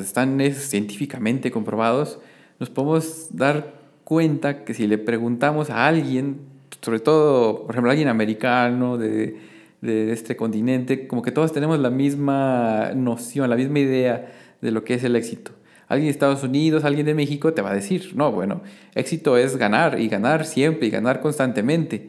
están 0.00 0.40
científicamente 0.54 1.50
comprobados, 1.50 2.18
nos 2.58 2.70
podemos 2.70 3.28
dar 3.30 3.74
cuenta 4.04 4.64
que 4.64 4.74
si 4.74 4.86
le 4.86 4.98
preguntamos 4.98 5.70
a 5.70 5.86
alguien, 5.86 6.38
sobre 6.80 7.00
todo, 7.00 7.62
por 7.66 7.74
ejemplo, 7.74 7.90
alguien 7.90 8.08
americano 8.08 8.98
de, 8.98 9.36
de 9.82 10.12
este 10.12 10.36
continente, 10.36 11.06
como 11.06 11.22
que 11.22 11.32
todos 11.32 11.52
tenemos 11.52 11.78
la 11.78 11.90
misma 11.90 12.92
noción, 12.94 13.50
la 13.50 13.56
misma 13.56 13.80
idea 13.80 14.32
de 14.60 14.70
lo 14.70 14.84
que 14.84 14.94
es 14.94 15.04
el 15.04 15.16
éxito. 15.16 15.52
Alguien 15.88 16.06
de 16.06 16.12
Estados 16.12 16.42
Unidos, 16.42 16.84
alguien 16.84 17.04
de 17.04 17.14
México 17.14 17.52
te 17.52 17.60
va 17.60 17.72
a 17.72 17.74
decir, 17.74 18.12
no, 18.14 18.32
bueno, 18.32 18.62
éxito 18.94 19.36
es 19.36 19.56
ganar 19.56 20.00
y 20.00 20.08
ganar 20.08 20.46
siempre 20.46 20.86
y 20.86 20.90
ganar 20.90 21.20
constantemente. 21.20 22.08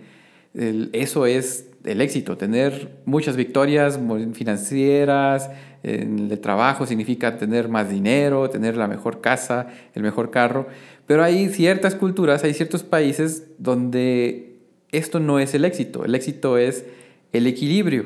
eso 0.93 1.25
es 1.25 1.67
el 1.83 2.01
éxito, 2.01 2.37
tener 2.37 2.99
muchas 3.05 3.35
victorias 3.35 3.99
financieras, 4.33 5.49
en 5.83 6.31
el 6.31 6.39
trabajo 6.39 6.85
significa 6.85 7.37
tener 7.37 7.67
más 7.67 7.89
dinero, 7.89 8.49
tener 8.49 8.77
la 8.77 8.87
mejor 8.87 9.19
casa, 9.19 9.67
el 9.93 10.01
mejor 10.01 10.31
carro, 10.31 10.67
pero 11.05 11.23
hay 11.23 11.49
ciertas 11.49 11.95
culturas, 11.95 12.43
hay 12.43 12.53
ciertos 12.53 12.83
países 12.83 13.47
donde 13.57 14.59
esto 14.91 15.19
no 15.19 15.39
es 15.39 15.53
el 15.53 15.65
éxito, 15.65 16.05
el 16.05 16.15
éxito 16.15 16.57
es 16.57 16.85
el 17.33 17.47
equilibrio, 17.47 18.05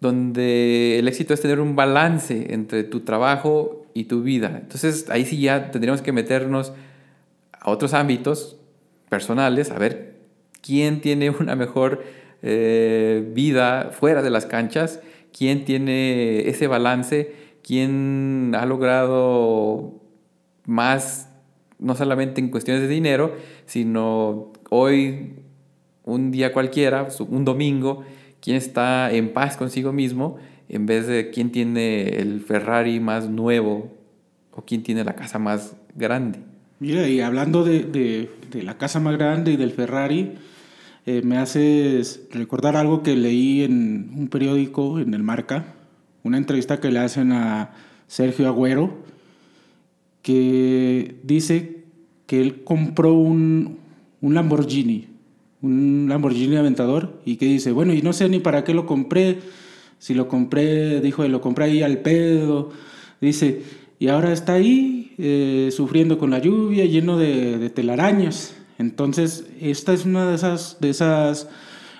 donde 0.00 0.98
el 0.98 1.08
éxito 1.08 1.34
es 1.34 1.40
tener 1.40 1.60
un 1.60 1.76
balance 1.76 2.54
entre 2.54 2.84
tu 2.84 3.00
trabajo 3.00 3.86
y 3.92 4.04
tu 4.04 4.22
vida. 4.22 4.58
Entonces 4.62 5.10
ahí 5.10 5.26
sí 5.26 5.40
ya 5.40 5.70
tendríamos 5.70 6.00
que 6.00 6.12
meternos 6.12 6.72
a 7.52 7.70
otros 7.70 7.92
ámbitos 7.92 8.56
personales, 9.08 9.70
a 9.70 9.78
ver 9.78 10.16
quién 10.62 11.00
tiene 11.00 11.30
una 11.30 11.56
mejor 11.56 12.02
eh, 12.42 13.28
vida 13.34 13.90
fuera 13.92 14.22
de 14.22 14.30
las 14.30 14.46
canchas, 14.46 15.00
quién 15.36 15.64
tiene 15.64 16.48
ese 16.48 16.66
balance, 16.66 17.32
quién 17.62 18.52
ha 18.56 18.66
logrado 18.66 19.94
más, 20.64 21.30
no 21.78 21.94
solamente 21.94 22.40
en 22.40 22.50
cuestiones 22.50 22.82
de 22.82 22.88
dinero, 22.88 23.34
sino 23.66 24.52
hoy, 24.70 25.34
un 26.04 26.30
día 26.30 26.52
cualquiera, 26.52 27.08
un 27.28 27.44
domingo, 27.44 28.04
quién 28.40 28.56
está 28.56 29.12
en 29.12 29.32
paz 29.32 29.56
consigo 29.56 29.92
mismo 29.92 30.38
en 30.68 30.86
vez 30.86 31.06
de 31.06 31.30
quién 31.30 31.50
tiene 31.50 32.08
el 32.08 32.40
Ferrari 32.40 33.00
más 33.00 33.28
nuevo 33.28 33.92
o 34.52 34.62
quién 34.64 34.82
tiene 34.82 35.04
la 35.04 35.14
casa 35.14 35.38
más 35.38 35.76
grande. 35.94 36.40
Mira, 36.78 37.08
y 37.08 37.20
hablando 37.20 37.64
de, 37.64 37.80
de, 38.50 38.62
la 38.62 38.76
casa 38.76 39.00
más 39.00 39.16
grande 39.16 39.52
y 39.52 39.56
del 39.56 39.72
Ferrari, 39.72 40.34
eh, 41.06 41.22
me 41.22 41.38
haces 41.38 42.26
recordar 42.30 42.76
algo 42.76 43.02
que 43.02 43.16
leí 43.16 43.62
en 43.62 44.12
un 44.16 44.28
periódico, 44.28 44.98
en 44.98 45.14
el 45.14 45.22
Marca, 45.22 45.74
una 46.22 46.36
entrevista 46.36 46.80
que 46.80 46.90
le 46.90 46.98
hacen 46.98 47.32
a 47.32 47.72
Sergio 48.06 48.48
Agüero, 48.48 48.92
que 50.22 51.16
dice 51.22 51.84
que 52.26 52.40
él 52.40 52.64
compró 52.64 53.14
un, 53.14 53.78
un 54.20 54.34
Lamborghini, 54.34 55.06
un 55.62 56.06
Lamborghini 56.08 56.56
Aventador, 56.56 57.20
y 57.24 57.36
que 57.36 57.46
dice, 57.46 57.72
bueno, 57.72 57.94
y 57.94 58.02
no 58.02 58.12
sé 58.12 58.28
ni 58.28 58.40
para 58.40 58.64
qué 58.64 58.74
lo 58.74 58.86
compré, 58.86 59.38
si 59.98 60.14
lo 60.14 60.28
compré, 60.28 61.00
dijo, 61.00 61.26
lo 61.26 61.40
compré 61.40 61.66
ahí 61.66 61.82
al 61.82 61.98
pedo. 61.98 62.70
Dice, 63.20 63.62
y 63.98 64.08
ahora 64.08 64.32
está 64.32 64.54
ahí 64.54 65.14
eh, 65.18 65.70
sufriendo 65.72 66.18
con 66.18 66.30
la 66.30 66.38
lluvia, 66.38 66.84
lleno 66.84 67.16
de, 67.16 67.70
telarañas. 67.70 68.56
Entonces, 68.78 69.44
esta 69.60 69.92
es 69.92 70.04
una 70.04 70.28
de 70.28 70.34
esas, 70.34 70.78
de 70.80 70.90
esas 70.90 71.48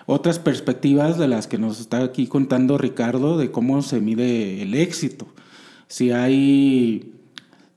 otras 0.06 0.38
perspectivas 0.38 1.18
de 1.18 1.28
las 1.28 1.46
que 1.46 1.58
nos 1.58 1.80
está 1.80 2.02
aquí 2.02 2.26
contando 2.26 2.78
Ricardo 2.78 3.38
de 3.38 3.50
cómo 3.50 3.82
se 3.82 4.00
mide 4.00 4.62
el 4.62 4.74
éxito. 4.74 5.26
Si 5.88 6.10
hay, 6.12 7.12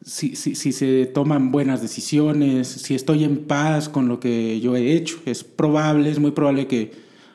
si, 0.04 0.36
si, 0.36 0.72
se 0.72 1.06
toman 1.08 1.52
buenas 1.52 1.82
decisiones, 1.82 2.68
si 2.68 2.96
estoy 2.96 3.24
en 3.24 3.46
paz 3.46 3.90
con 3.90 4.08
lo 4.08 4.20
que 4.20 4.60
yo 4.60 4.76
he 4.76 4.94
hecho. 4.94 5.18
Es 5.26 5.44
probable, 5.44 6.10
es 6.10 6.20
muy 6.20 6.32
probable 6.32 6.68
que 6.68 6.92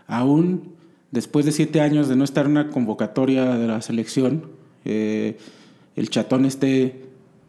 aún 0.07 0.75
después 1.11 1.45
de 1.45 1.53
siete 1.53 1.81
años 1.81 2.09
de 2.09 2.17
no 2.17 2.25
estar 2.25 2.47
en 2.47 2.53
una 2.53 2.71
convocatoria 2.71 3.57
de 3.57 3.67
la 3.67 3.81
selección, 3.83 4.47
eh, 4.85 5.39
el 5.97 6.11
chatón 6.11 6.45
esté 6.45 7.04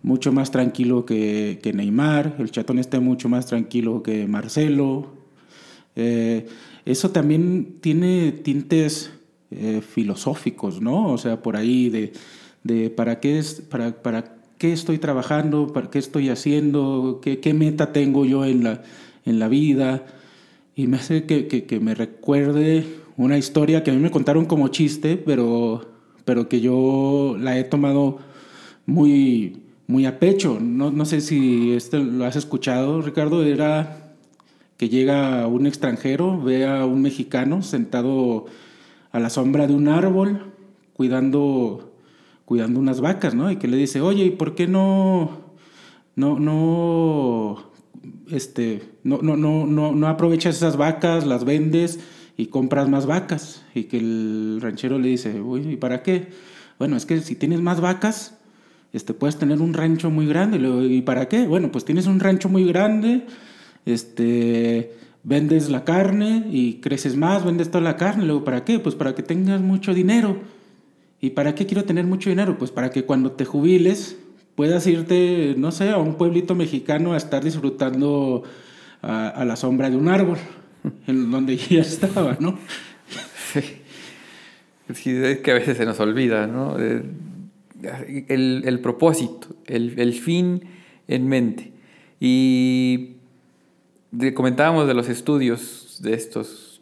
mucho 0.06 0.32
más 0.32 0.52
tranquilo 0.52 1.04
que, 1.04 1.72
Neymar, 1.74 2.36
el 2.38 2.52
chatón 2.52 2.78
esté 2.78 3.00
mucho 3.00 3.28
más 3.28 3.48
tranquilo 3.48 4.04
que 4.04 4.28
Marcelo. 4.28 5.08
Eh, 5.96 6.46
eso 6.86 7.10
también 7.10 7.78
tiene 7.82 8.32
tintes 8.32 9.10
eh, 9.50 9.82
filosóficos, 9.82 10.80
¿no? 10.80 11.12
O 11.12 11.18
sea, 11.18 11.42
por 11.42 11.58
ahí 11.58 11.90
de, 11.90 12.90
para, 12.92 13.20
qué 13.20 13.40
es, 13.40 13.62
para, 13.62 14.04
para 14.04 14.36
qué 14.60 14.74
estoy 14.74 15.00
trabajando, 15.00 15.74
para 15.74 15.90
qué 15.90 15.98
estoy 15.98 16.30
haciendo, 16.30 17.20
qué, 17.20 17.40
qué 17.40 17.56
meta 17.56 17.92
tengo 17.92 18.26
yo 18.26 18.46
en 18.46 18.64
la, 18.64 18.84
en 19.26 19.40
la 19.40 19.48
vida. 19.48 20.06
Y 20.76 20.86
me 20.86 20.98
hace 20.98 21.26
que, 21.26 21.48
que 21.48 21.80
me 21.80 21.96
recuerde 21.96 22.86
una 23.18 23.40
historia 23.40 23.82
que 23.82 23.90
a 23.90 23.96
mí 23.96 24.00
me 24.00 24.12
contaron 24.12 24.46
como 24.46 24.68
chiste, 24.68 25.18
pero, 25.18 25.82
pero 26.26 26.48
que 26.48 26.62
yo 26.62 27.38
la 27.40 27.58
he 27.58 27.64
tomado 27.64 28.20
muy, 28.86 29.65
muy 29.88 30.06
a 30.06 30.20
pecho. 30.20 30.60
No, 30.62 30.92
no 30.92 31.06
sé 31.06 31.22
si 31.22 31.74
este 31.74 32.00
lo 32.00 32.26
has 32.26 32.36
escuchado, 32.36 33.02
Ricardo. 33.02 33.44
Era 33.44 34.14
que 34.78 34.90
llega 34.90 35.48
un 35.48 35.68
extranjero, 35.68 36.42
ve 36.42 36.66
a 36.66 36.86
un 36.86 37.02
mexicano 37.02 37.62
sentado 37.62 38.46
a 39.12 39.20
la 39.20 39.30
sombra 39.30 39.68
de 39.68 39.74
un 39.74 39.88
árbol, 39.88 40.54
cuidando, 40.94 41.94
cuidando 42.46 42.80
unas 42.80 43.00
vacas, 43.00 43.34
¿no? 43.36 43.50
Y 43.52 43.56
que 43.56 43.68
le 43.68 43.78
dice, 43.78 44.02
oye, 44.02 44.26
¿y 44.26 44.32
por 44.32 44.56
qué 44.56 44.68
no, 44.68 45.42
no, 46.16 46.40
no, 46.40 47.72
este, 48.30 48.84
no, 49.04 49.20
no, 49.22 49.38
no, 49.38 49.66
no, 49.66 49.94
no 49.94 50.08
aprovechas 50.08 50.58
esas 50.58 50.76
vacas, 50.76 51.26
las 51.26 51.46
vendes? 51.46 52.00
y 52.38 52.48
compras 52.48 52.90
más 52.90 53.06
vacas. 53.06 53.64
Y 53.74 53.86
que 53.86 53.98
el 53.98 54.60
ranchero 54.62 55.00
le 55.00 55.10
dice, 55.10 55.42
uy, 55.42 55.74
¿y 55.74 55.78
para 55.78 56.04
qué? 56.04 56.30
Bueno, 56.78 56.98
es 56.98 57.06
que 57.06 57.22
si 57.22 57.36
tienes 57.36 57.62
más 57.62 57.82
vacas, 57.82 58.35
este, 58.96 59.14
puedes 59.14 59.38
tener 59.38 59.62
un 59.62 59.74
rancho 59.74 60.10
muy 60.10 60.26
grande. 60.26 60.58
¿Y 60.90 61.02
para 61.02 61.28
qué? 61.28 61.46
Bueno, 61.46 61.72
pues 61.72 61.84
tienes 61.84 62.08
un 62.08 62.20
rancho 62.20 62.48
muy 62.48 62.66
grande, 62.66 63.26
este, 63.86 64.94
vendes 65.24 65.70
la 65.70 65.84
carne 65.84 66.48
y 66.50 66.76
creces 66.76 67.18
más, 67.18 67.44
vendes 67.44 67.70
toda 67.70 67.84
la 67.84 67.98
carne. 67.98 68.26
Luego, 68.26 68.46
¿para 68.46 68.64
qué? 68.64 68.80
Pues 68.80 68.96
para 68.96 69.14
que 69.14 69.22
tengas 69.22 69.60
mucho 69.60 69.94
dinero. 69.94 70.38
¿Y 71.20 71.32
para 71.32 71.56
qué 71.56 71.66
quiero 71.66 71.84
tener 71.84 72.06
mucho 72.06 72.30
dinero? 72.30 72.58
Pues 72.58 72.72
para 72.72 72.90
que 72.90 73.04
cuando 73.04 73.32
te 73.32 73.44
jubiles 73.44 74.18
puedas 74.56 74.88
irte, 74.88 75.56
no 75.58 75.74
sé, 75.74 75.90
a 75.90 75.98
un 75.98 76.16
pueblito 76.16 76.56
mexicano 76.56 77.14
a 77.14 77.18
estar 77.18 77.44
disfrutando 77.44 78.44
a 79.02 79.44
la 79.46 79.56
sombra 79.56 79.90
de 79.90 79.98
un 79.98 80.08
árbol 80.08 80.38
en 81.08 81.30
donde 81.30 81.58
ya 81.70 81.82
estaba, 81.82 82.38
¿no? 82.40 82.58
Sí. 83.52 83.82
es 84.88 85.40
que 85.40 85.52
a 85.52 85.56
veces 85.56 85.78
se 85.78 85.86
nos 85.86 86.00
olvida, 86.00 86.48
¿no? 86.48 86.78
El, 88.28 88.64
el 88.66 88.80
propósito, 88.80 89.48
el, 89.66 90.00
el, 90.00 90.14
fin 90.14 90.62
en 91.08 91.28
mente. 91.28 91.72
Y 92.20 93.16
comentábamos 94.34 94.88
de 94.88 94.94
los 94.94 95.10
estudios 95.10 96.00
de 96.02 96.14
estos 96.14 96.82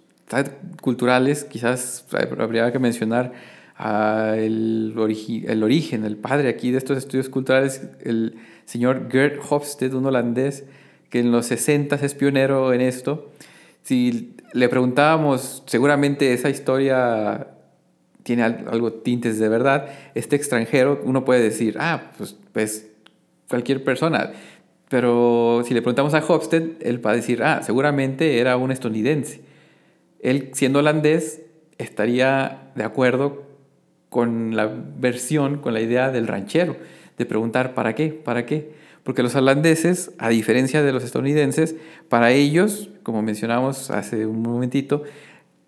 culturales, 0.81 1.43
quizás 1.43 2.05
habría 2.39 2.71
que 2.71 2.79
mencionar 2.79 3.33
el, 4.37 4.93
el 5.47 5.63
origen, 5.63 6.05
el 6.05 6.17
padre 6.17 6.49
aquí 6.49 6.71
de 6.71 6.77
estos 6.77 6.97
estudios 6.97 7.29
culturales, 7.29 7.81
el 8.01 8.35
señor 8.65 9.09
Gert 9.11 9.41
Hofstede, 9.47 9.95
un 9.95 10.05
holandés 10.05 10.63
que 11.09 11.19
en 11.19 11.31
los 11.31 11.47
60 11.47 11.95
es 11.97 12.15
pionero 12.15 12.73
en 12.73 12.81
esto 12.81 13.31
si 13.83 14.35
le 14.53 14.69
preguntábamos, 14.69 15.63
seguramente 15.65 16.33
esa 16.33 16.49
historia 16.49 17.47
tiene 18.23 18.43
algo 18.43 18.93
tintes 18.93 19.37
de 19.37 19.49
verdad, 19.49 19.87
este 20.15 20.35
extranjero, 20.35 21.01
uno 21.03 21.25
puede 21.25 21.41
decir, 21.41 21.75
ah, 21.79 22.11
pues, 22.17 22.35
pues 22.51 22.89
cualquier 23.47 23.83
persona. 23.83 24.31
Pero 24.89 25.63
si 25.65 25.73
le 25.73 25.81
preguntamos 25.81 26.13
a 26.13 26.19
Hofstede, 26.19 26.77
él 26.81 27.05
va 27.05 27.11
a 27.11 27.15
decir, 27.15 27.43
ah, 27.43 27.61
seguramente 27.63 28.39
era 28.39 28.57
un 28.57 28.71
estadounidense. 28.71 29.41
Él, 30.21 30.51
siendo 30.53 30.79
holandés, 30.79 31.41
estaría 31.77 32.71
de 32.75 32.83
acuerdo 32.83 33.43
con 34.09 34.55
la 34.55 34.67
versión, 34.67 35.57
con 35.57 35.73
la 35.73 35.81
idea 35.81 36.11
del 36.11 36.27
ranchero, 36.27 36.77
de 37.17 37.25
preguntar, 37.25 37.73
¿para 37.73 37.95
qué? 37.95 38.09
¿Para 38.09 38.45
qué? 38.45 38.71
Porque 39.03 39.23
los 39.23 39.35
holandeses, 39.35 40.11
a 40.17 40.29
diferencia 40.29 40.81
de 40.81 40.93
los 40.93 41.03
estadounidenses, 41.03 41.75
para 42.07 42.31
ellos, 42.31 42.89
como 43.01 43.21
mencionamos 43.21 43.91
hace 43.91 44.25
un 44.25 44.41
momentito, 44.41 45.03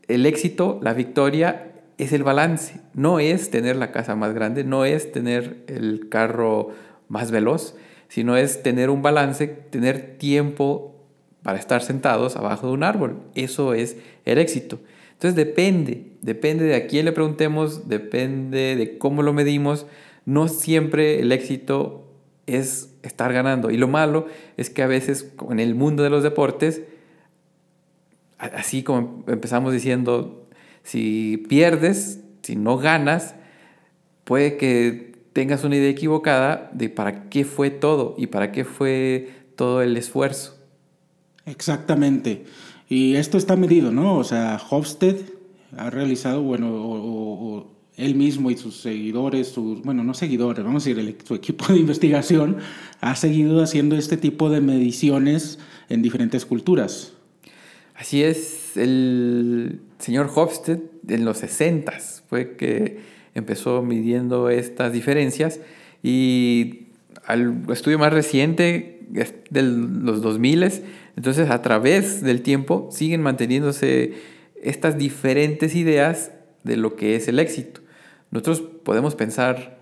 el 0.08 0.26
éxito, 0.26 0.80
la 0.82 0.94
victoria 0.94 1.75
es 1.98 2.14
el 2.14 2.24
balance, 2.24 2.82
no 2.94 3.20
es 3.20 3.50
tener 3.52 3.76
la 3.76 3.92
casa 3.92 4.16
más 4.16 4.34
grande, 4.34 4.64
no 4.64 4.86
es 4.86 5.12
tener 5.12 5.64
el 5.68 6.10
carro 6.10 6.72
más 7.08 7.32
veloz, 7.32 7.76
sino 8.08 8.36
es 8.38 8.64
tener 8.64 8.90
un 8.90 9.02
balance, 9.02 9.48
tener 9.48 10.18
tiempo 10.18 10.96
para 11.44 11.60
estar 11.60 11.82
sentados 11.82 12.36
abajo 12.36 12.68
de 12.68 12.74
un 12.74 12.84
árbol. 12.84 13.22
Eso 13.36 13.74
es 13.74 13.98
el 14.26 14.40
éxito. 14.40 14.80
Entonces 15.14 15.36
depende, 15.36 16.12
depende 16.22 16.66
de 16.66 16.76
a 16.76 16.88
quién 16.88 17.06
le 17.06 17.12
preguntemos, 17.12 17.88
depende 17.88 18.76
de 18.76 18.98
cómo 18.98 19.22
lo 19.22 19.32
medimos. 19.32 19.86
No 20.26 20.48
siempre 20.48 21.22
el 21.22 21.32
éxito 21.32 22.12
es 22.48 22.94
estar 23.04 23.32
ganando. 23.32 23.72
Y 23.72 23.78
lo 23.78 23.88
malo 23.88 24.28
es 24.58 24.70
que 24.70 24.84
a 24.84 24.88
veces 24.88 25.34
en 25.50 25.60
el 25.60 25.76
mundo 25.76 26.04
de 26.04 26.10
los 26.10 26.24
deportes, 26.24 26.82
así 28.38 28.84
como 28.84 29.24
empezamos 29.28 29.72
diciendo, 29.72 30.45
si 30.86 31.44
pierdes, 31.50 32.22
si 32.44 32.56
no 32.56 32.78
ganas, 32.78 33.36
puede 34.24 34.56
que 34.56 35.16
tengas 35.34 35.64
una 35.64 35.76
idea 35.76 35.90
equivocada 35.90 36.70
de 36.74 36.90
para 36.90 37.28
qué 37.30 37.44
fue 37.44 37.72
todo 37.72 38.16
y 38.18 38.28
para 38.28 38.52
qué 38.52 38.66
fue 38.66 39.30
todo 39.56 39.82
el 39.82 39.98
esfuerzo. 39.98 40.58
Exactamente. 41.46 42.46
Y 42.88 43.16
esto 43.16 43.38
está 43.38 43.56
medido, 43.56 43.92
¿no? 43.92 44.18
O 44.18 44.24
sea, 44.24 44.62
Hofstede 44.70 45.26
ha 45.76 45.90
realizado, 45.90 46.44
bueno, 46.44 46.70
o, 46.72 47.72
él 47.98 48.14
mismo 48.14 48.52
y 48.52 48.58
sus 48.58 48.76
seguidores, 48.76 49.48
sus, 49.48 49.82
bueno, 49.82 50.04
no 50.04 50.14
seguidores, 50.14 50.64
vamos 50.64 50.86
a 50.86 50.90
decir, 50.90 51.18
su 51.26 51.34
equipo 51.34 51.66
de 51.74 51.80
investigación 51.80 52.58
ha 53.02 53.16
seguido 53.16 53.64
haciendo 53.64 53.96
este 53.96 54.18
tipo 54.18 54.50
de 54.50 54.62
mediciones 54.62 55.58
en 55.90 56.04
diferentes 56.04 56.46
culturas. 56.46 57.14
Así 57.96 58.22
es, 58.22 58.78
el 58.78 59.80
señor 60.00 60.30
Hofstede 60.34 60.84
en 61.08 61.26
los 61.26 61.38
60 61.38 61.94
fue 62.28 62.56
que 62.56 63.00
empezó 63.34 63.82
midiendo 63.82 64.50
estas 64.50 64.94
diferencias 64.94 65.60
y 66.04 66.88
al 67.26 67.64
estudio 67.70 68.00
más 68.00 68.14
reciente 68.14 69.04
de 69.50 69.62
los 69.62 70.22
2000 70.22 70.84
entonces 71.16 71.50
a 71.50 71.62
través 71.62 72.22
del 72.22 72.42
tiempo 72.42 72.90
siguen 72.92 73.22
manteniéndose 73.22 74.14
estas 74.62 74.98
diferentes 74.98 75.76
ideas 75.76 76.32
de 76.64 76.78
lo 76.78 76.96
que 76.96 77.16
es 77.16 77.28
el 77.28 77.40
éxito. 77.40 77.82
Nosotros 78.32 78.62
podemos 78.84 79.16
pensar 79.16 79.78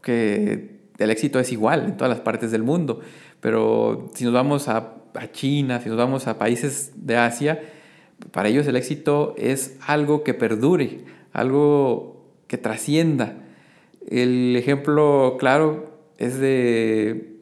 que 0.00 0.78
el 0.98 1.10
éxito 1.10 1.40
es 1.40 1.50
igual 1.52 1.84
en 1.84 1.96
todas 1.96 2.10
las 2.10 2.20
partes 2.20 2.50
del 2.50 2.62
mundo, 2.62 3.00
pero 3.40 4.10
si 4.14 4.24
nos 4.24 4.32
vamos 4.32 4.68
a, 4.68 5.00
China, 5.32 5.80
si 5.80 5.88
nos 5.88 5.98
vamos 5.98 6.26
a 6.26 6.38
países 6.38 6.92
de 6.96 7.16
Asia, 7.16 7.60
para 8.30 8.48
ellos 8.48 8.66
el 8.66 8.76
éxito 8.76 9.34
es 9.38 9.76
algo 9.86 10.24
que 10.24 10.34
perdure, 10.34 11.04
algo 11.32 12.26
que 12.46 12.58
trascienda. 12.58 13.36
El 14.08 14.56
ejemplo 14.56 15.36
claro 15.38 15.98
es 16.18 16.38
de, 16.38 17.38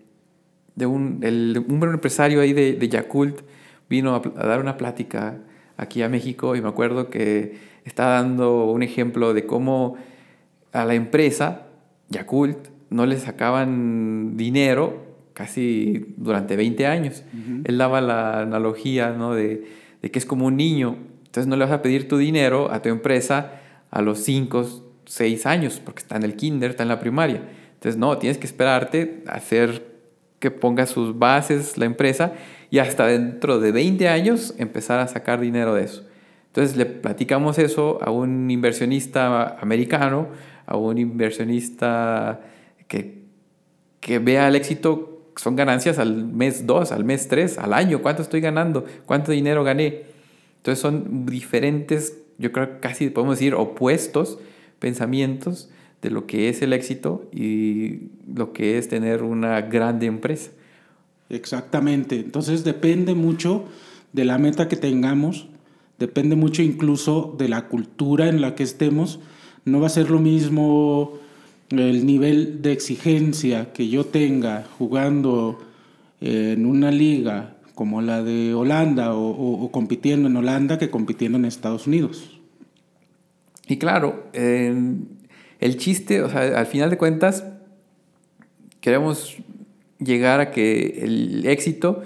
de 0.75 0.87
un, 0.87 1.21
el, 1.23 1.65
un 1.69 1.83
empresario 1.83 2.41
ahí 2.41 2.53
de, 2.53 2.75
de 2.75 2.89
Yakult, 2.89 3.41
vino 3.89 4.15
a, 4.15 4.47
dar 4.47 4.61
una 4.61 4.77
plática 4.77 5.39
aquí 5.77 6.03
a 6.03 6.09
México 6.09 6.57
y 6.57 6.63
me 6.63 6.69
acuerdo 6.69 7.11
que 7.11 7.57
estaba 7.85 8.15
dando 8.15 8.71
un 8.71 8.83
ejemplo 8.83 9.35
de 9.35 9.45
cómo 9.47 9.97
a 10.73 10.85
la 10.85 10.95
empresa, 10.95 11.67
Yakult, 12.09 12.69
no 12.91 13.07
le 13.07 13.19
sacaban 13.19 14.37
dinero 14.37 15.13
casi 15.33 16.15
durante 16.17 16.57
20 16.57 16.87
años. 16.87 17.25
Él 17.65 17.79
daba 17.79 18.01
la 18.01 18.41
analogía 18.41 19.11
¿no? 19.13 19.35
de, 19.35 19.65
de, 20.03 20.11
que 20.11 20.19
es 20.19 20.27
como 20.27 20.47
un 20.47 20.57
niño. 20.57 20.99
Entonces 21.25 21.47
no 21.47 21.57
le 21.57 21.65
vas 21.65 21.73
a 21.73 21.81
pedir 21.83 22.09
tu 22.09 22.19
dinero 22.19 22.71
a 22.71 22.83
tu 22.83 22.91
empresa 22.91 23.61
a 23.91 24.03
los 24.03 24.19
5, 24.19 24.85
6 25.07 25.47
años, 25.47 25.81
porque 25.83 26.01
está 26.01 26.17
en 26.17 26.25
el 26.25 26.37
kinder, 26.37 26.71
está 26.71 26.83
en 26.83 26.91
la 26.91 27.01
primaria. 27.01 27.43
Entonces 27.75 27.99
no, 27.99 28.19
tienes 28.19 28.39
que 28.39 28.47
esperarte 28.47 29.25
a 29.27 29.37
hacer 29.37 29.93
que 30.39 30.51
ponga 30.51 30.87
sus 30.87 31.19
bases 31.19 31.79
la 31.79 31.85
empresa 31.85 32.33
y 32.69 32.79
hasta 32.79 33.07
dentro 33.07 33.61
de 33.61 33.71
20 33.71 34.09
años 34.09 34.55
empezar 34.59 34.99
a 34.99 35.07
sacar 35.07 35.41
dinero 35.41 35.75
de 35.75 35.85
eso. 35.85 36.05
Entonces 36.47 36.77
le 36.77 36.85
platicamos 36.85 37.59
eso 37.59 37.99
a 38.03 38.11
un 38.11 38.51
inversionista 38.51 39.57
americano, 39.61 40.29
a 40.67 40.77
un 40.77 40.99
inversionista 40.99 42.41
que, 42.89 43.25
que 44.01 44.19
vea 44.19 44.49
el 44.49 44.57
éxito, 44.57 45.12
son 45.37 45.57
ganancias 45.57 45.99
al 45.99 46.27
mes 46.27 46.67
2, 46.67 46.93
al 46.93 47.05
mes 47.05 47.29
3, 47.29 47.59
al 47.59 47.73
año, 47.73 48.03
cuánto 48.03 48.23
estoy 48.23 48.41
ganando, 48.41 48.85
cuánto 49.07 49.33
dinero 49.33 49.65
gané. 49.65 50.03
Entonces 50.59 50.81
son 50.81 51.27
diferentes, 51.27 52.19
yo 52.39 52.53
creo 52.53 52.81
casi 52.81 53.11
podemos 53.11 53.39
decir 53.39 53.55
opuestos 53.55 54.39
pensamientos 54.79 55.71
de 56.03 56.11
lo 56.11 56.27
que 56.27 56.49
es 56.49 56.63
el 56.63 56.73
éxito 56.73 57.29
y 57.33 58.11
lo 58.33 58.53
que 58.53 58.79
es 58.79 58.89
tener 58.89 59.23
una 59.23 59.61
grande 59.63 60.07
empresa. 60.07 60.51
Exactamente, 61.29 62.17
entonces 62.17 62.65
depende 62.65 63.15
mucho 63.15 63.65
de 64.13 64.25
la 64.25 64.39
meta 64.39 64.69
que 64.69 64.77
tengamos, 64.77 65.49
depende 65.99 66.37
mucho 66.37 66.63
incluso 66.63 67.35
de 67.39 67.49
la 67.49 67.69
cultura 67.69 68.29
en 68.29 68.41
la 68.41 68.55
que 68.55 68.65
estemos 68.65 69.21
no 69.65 69.81
va 69.81 69.87
a 69.87 69.91
ser 69.91 70.11
lo 70.11 70.19
mismo 70.19 71.19
el 71.79 72.07
nivel 72.07 72.63
de 72.63 72.73
exigencia 72.73 73.73
que 73.73 73.89
yo 73.89 74.05
tenga 74.07 74.65
jugando 74.79 75.61
en 76.21 76.67
una 76.67 76.91
liga 76.91 77.57
como 77.75 78.03
la 78.03 78.23
de 78.23 78.55
Holanda 78.55 79.15
o, 79.15 79.71
compitiendo 79.73 80.29
en 80.29 80.37
Holanda 80.37 80.79
que 80.79 80.91
compitiendo 80.91 81.39
en 81.39 81.45
Estados 81.45 81.87
Unidos. 81.87 82.41
Y 83.67 83.79
claro, 83.79 84.25
el 84.33 85.77
chiste, 85.77 86.23
o 86.23 86.29
sea, 86.29 86.59
al 86.59 86.67
final 86.67 86.91
de 86.91 86.99
cuentas, 86.99 87.45
queremos 88.81 89.37
llegar 89.99 90.41
a 90.41 90.51
que 90.51 91.01
el 91.03 91.47
éxito 91.47 92.03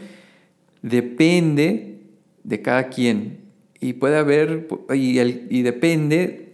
depende 0.83 2.01
de 2.45 2.63
cada 2.63 2.89
quien 2.89 3.39
y 3.81 3.95
puede 3.95 4.17
haber, 4.17 4.69
y, 4.95 5.19
el, 5.19 5.47
y 5.51 5.63
depende 5.63 6.46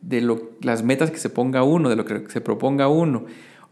de 0.00 0.20
lo, 0.20 0.52
las 0.62 0.82
metas 0.82 1.10
que 1.10 1.18
se 1.18 1.30
ponga 1.30 1.62
uno, 1.62 1.88
de 1.88 1.96
lo 1.96 2.04
que 2.04 2.24
se 2.28 2.40
proponga 2.40 2.88
uno. 2.88 3.26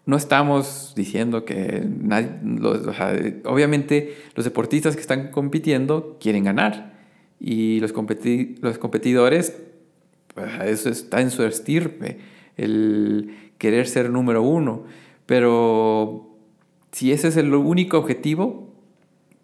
No 0.07 0.17
estamos 0.17 0.95
diciendo 0.97 1.45
que 1.45 1.85
nadie, 1.87 3.43
obviamente 3.45 4.17
los 4.35 4.45
deportistas 4.45 4.95
que 4.95 5.03
están 5.03 5.31
compitiendo 5.31 6.17
quieren 6.21 6.45
ganar 6.45 6.99
y 7.41 7.81
los, 7.81 7.93
los 7.93 8.79
competidores, 8.79 9.57
pues, 10.35 10.51
eso 10.65 10.89
está 10.89 11.21
en 11.21 11.31
su 11.31 11.45
estirpe, 11.45 12.19
el 12.57 13.35
querer 13.59 13.87
ser 13.87 14.11
número 14.11 14.43
uno. 14.43 14.85
Pero 15.27 16.37
si 16.93 17.13
ese 17.13 17.29
es 17.29 17.37
el 17.37 17.55
único 17.55 17.99
objetivo, 17.99 18.73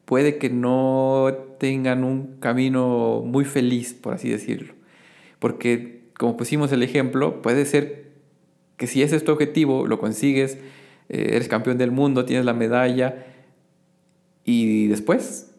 puede 0.05 0.39
que 0.39 0.51
no 0.51 1.33
tengan 1.59 2.05
un 2.05 2.39
camino 2.41 3.23
muy 3.25 3.45
feliz, 3.45 3.95
por 3.95 4.15
así 4.15 4.29
decirlo. 4.29 4.75
Porque 5.39 5.94
como 6.19 6.37
pusimos 6.37 6.73
el 6.73 6.83
ejemplo, 6.83 7.43
puede 7.43 7.67
ser 7.67 8.13
que 8.77 8.87
si 8.87 9.03
ese 9.03 9.17
es 9.17 9.25
tu 9.25 9.33
objetivo, 9.33 9.87
lo 9.87 9.99
consigues, 9.99 10.59
eh, 11.09 11.31
eres 11.33 11.49
campeón 11.49 11.79
del 11.79 11.91
mundo, 11.91 12.25
tienes 12.25 12.45
la 12.45 12.55
medalla 12.55 13.27
y 14.45 14.87
después. 14.87 15.51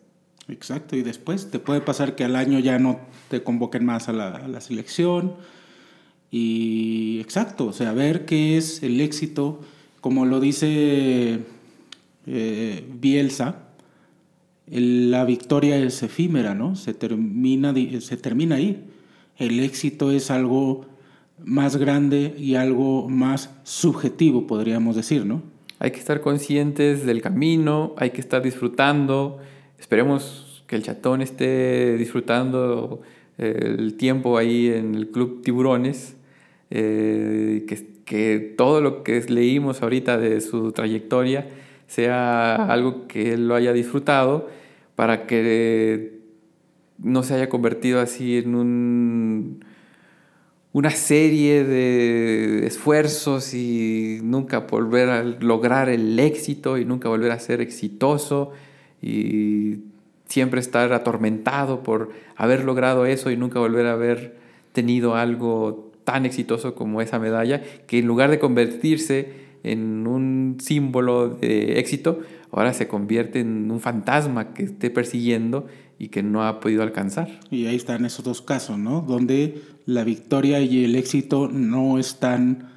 Exacto, 0.47 0.95
y 0.95 1.01
después 1.01 1.49
te 1.49 1.59
puede 1.59 1.81
pasar 1.81 2.15
que 2.15 2.23
al 2.23 2.35
año 2.35 2.59
ya 2.59 2.77
no 2.77 2.99
te 3.29 3.41
convoquen 3.43 3.85
más 3.85 4.09
a 4.09 4.13
la, 4.13 4.61
selección. 4.61 5.33
Y 6.31 7.19
exacto, 7.21 7.67
o 7.67 7.73
sea, 7.73 7.93
ver 7.93 8.25
qué 8.25 8.57
es 8.57 8.83
el 8.83 9.01
éxito, 9.01 9.61
como 10.01 10.25
lo 10.25 10.39
dice 10.39 11.39
eh, 12.27 12.87
Bielsa, 12.93 13.69
la 14.67 15.25
victoria 15.25 15.77
es 15.77 16.03
efímera, 16.03 16.53
¿no? 16.53 16.75
Se 16.75 16.93
termina, 16.93 17.73
se 17.99 18.17
termina 18.17 18.55
ahí 18.55 18.83
el 19.37 19.59
éxito 19.59 20.11
es 20.11 20.31
algo 20.31 20.85
más 21.43 21.77
grande 21.77 22.33
y 22.37 22.55
algo 22.55 23.09
más 23.09 23.49
subjetivo, 23.63 24.47
podríamos 24.47 24.95
decir, 24.95 25.25
¿no? 25.25 25.43
Hay 25.79 25.91
que 25.91 25.99
estar 25.99 26.21
conscientes 26.21 27.05
del 27.05 27.21
camino, 27.21 27.93
hay 27.97 28.11
que 28.11 28.21
estar 28.21 28.41
disfrutando. 28.41 29.39
Esperemos 29.77 30.63
que 30.67 30.77
el 30.77 30.83
chatón 30.83 31.21
esté 31.21 31.97
disfrutando 31.97 33.01
eh, 33.37 33.75
el 33.77 33.95
tiempo 33.95 34.37
ahí 34.37 34.67
en 34.67 34.95
el 34.95 35.09
Club 35.11 35.41
Tiburones, 35.43 36.15
eh, 36.69 37.65
que, 37.67 37.85
que 38.05 38.53
todo 38.57 38.79
lo 38.79 39.03
que 39.03 39.19
leímos 39.27 39.81
ahorita 39.81 40.17
de 40.17 40.39
su 40.39 40.71
trayectoria 40.71 41.49
sea 41.87 42.55
algo 42.55 43.07
que 43.07 43.33
él 43.33 43.47
lo 43.47 43.55
haya 43.55 43.73
disfrutado 43.73 44.49
para 44.95 45.27
que 45.27 46.14
no 47.05 47.21
se 47.21 47.35
haya 47.35 47.49
convertido 47.49 48.01
así 48.01 48.37
en 48.39 48.55
un, 48.55 49.65
una 50.73 50.89
serie 50.89 51.63
de 51.63 52.65
esfuerzos 52.65 53.53
y 53.53 54.19
nunca 54.23 54.61
volver 54.61 55.09
a 55.09 55.23
lograr 55.23 55.87
el 55.87 56.19
éxito 56.19 56.79
y 56.79 56.83
nunca 56.83 57.07
volver 57.07 57.31
a 57.31 57.37
ser 57.37 57.61
exitoso 57.61 58.53
y 59.03 59.81
siempre 60.27 60.59
estar 60.59 60.93
atormentado 60.93 61.83
por 61.83 62.09
haber 62.35 62.63
logrado 62.63 63.05
eso 63.05 63.29
y 63.29 63.37
nunca 63.37 63.59
volver 63.59 63.85
a 63.85 63.93
haber 63.93 64.35
tenido 64.73 65.15
algo 65.15 65.91
tan 66.05 66.25
exitoso 66.25 66.73
como 66.73 67.01
esa 67.01 67.19
medalla, 67.19 67.61
que 67.85 67.99
en 67.99 68.07
lugar 68.07 68.31
de 68.31 68.39
convertirse 68.39 69.45
en 69.63 70.07
un 70.07 70.57
símbolo 70.59 71.29
de 71.29 71.77
éxito, 71.79 72.21
ahora 72.55 72.73
se 72.73 72.87
convierte 72.87 73.41
en 73.41 73.69
un 73.69 73.79
fantasma 73.79 74.53
que 74.53 74.63
esté 74.63 74.89
persiguiendo 74.89 75.67
y 75.99 76.07
que 76.07 76.23
no 76.23 76.43
ha 76.43 76.59
podido 76.59 76.83
alcanzar. 76.83 77.39
Y 77.51 77.65
ahí 77.65 77.75
están 77.75 78.05
esos 78.05 78.23
dos 78.23 78.41
casos, 78.41 78.77
¿no? 78.77 79.01
Donde 79.01 79.61
la 79.85 80.03
victoria 80.03 80.61
y 80.61 80.85
el 80.85 80.95
éxito 80.95 81.49
no 81.51 81.99
están, 81.99 82.69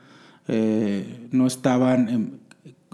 eh, 0.49 1.29
no 1.31 1.47
estaban 1.47 2.41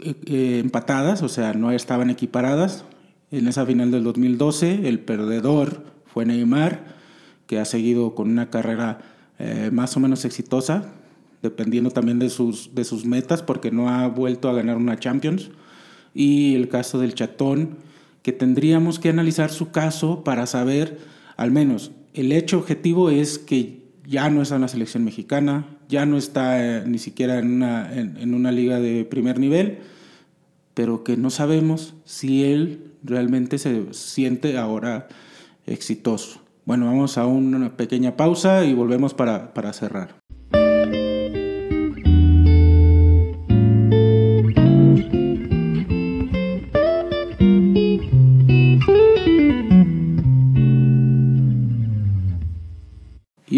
eh, 0.02 0.60
empatadas, 0.62 1.22
o 1.22 1.28
sea, 1.28 1.54
no 1.54 1.72
estaban 1.72 2.10
equiparadas. 2.10 2.84
En 3.30 3.48
esa 3.48 3.64
final 3.64 3.90
del 3.90 4.04
2012, 4.04 4.86
el 4.88 5.00
perdedor 5.00 5.84
fue 6.04 6.26
Neymar, 6.26 6.94
que 7.46 7.58
ha 7.58 7.64
seguido 7.64 8.14
con 8.14 8.30
una 8.30 8.50
carrera 8.50 9.00
eh, 9.38 9.70
más 9.72 9.96
o 9.96 10.00
menos 10.00 10.24
exitosa, 10.24 10.92
dependiendo 11.42 11.90
también 11.90 12.18
de 12.18 12.30
sus, 12.30 12.74
de 12.74 12.84
sus 12.84 13.04
metas, 13.04 13.42
porque 13.42 13.70
no 13.70 13.88
ha 13.88 14.06
vuelto 14.08 14.48
a 14.48 14.52
ganar 14.52 14.76
una 14.76 14.98
Champions. 14.98 15.50
Y 16.14 16.54
el 16.54 16.68
caso 16.68 16.98
del 16.98 17.14
Chatón, 17.14 17.78
que 18.22 18.32
tendríamos 18.32 18.98
que 18.98 19.10
analizar 19.10 19.50
su 19.50 19.70
caso 19.70 20.24
para 20.24 20.46
saber, 20.46 20.98
al 21.36 21.50
menos, 21.50 21.90
el 22.14 22.32
hecho 22.32 22.58
objetivo 22.58 23.10
es 23.10 23.38
que 23.38 23.82
ya 24.06 24.30
no 24.30 24.42
está 24.42 24.54
en 24.54 24.62
la 24.62 24.68
selección 24.68 25.04
mexicana, 25.04 25.66
ya 25.88 26.06
no 26.06 26.16
está 26.16 26.64
eh, 26.64 26.84
ni 26.86 26.98
siquiera 26.98 27.38
en 27.38 27.52
una, 27.52 27.92
en, 27.92 28.34
una 28.34 28.52
liga 28.52 28.80
de 28.80 29.04
primer 29.04 29.38
nivel, 29.38 29.78
pero 30.74 31.04
que 31.04 31.16
no 31.16 31.30
sabemos 31.30 31.94
si 32.04 32.44
él 32.44 32.92
realmente 33.02 33.58
se 33.58 33.92
siente 33.92 34.58
ahora 34.58 35.08
exitoso. 35.66 36.40
Bueno, 36.64 36.86
vamos 36.86 37.18
a 37.18 37.26
una 37.26 37.76
pequeña 37.76 38.16
pausa 38.16 38.64
y 38.64 38.72
volvemos 38.72 39.12
para, 39.12 39.52
para 39.52 39.72
cerrar. 39.72 40.23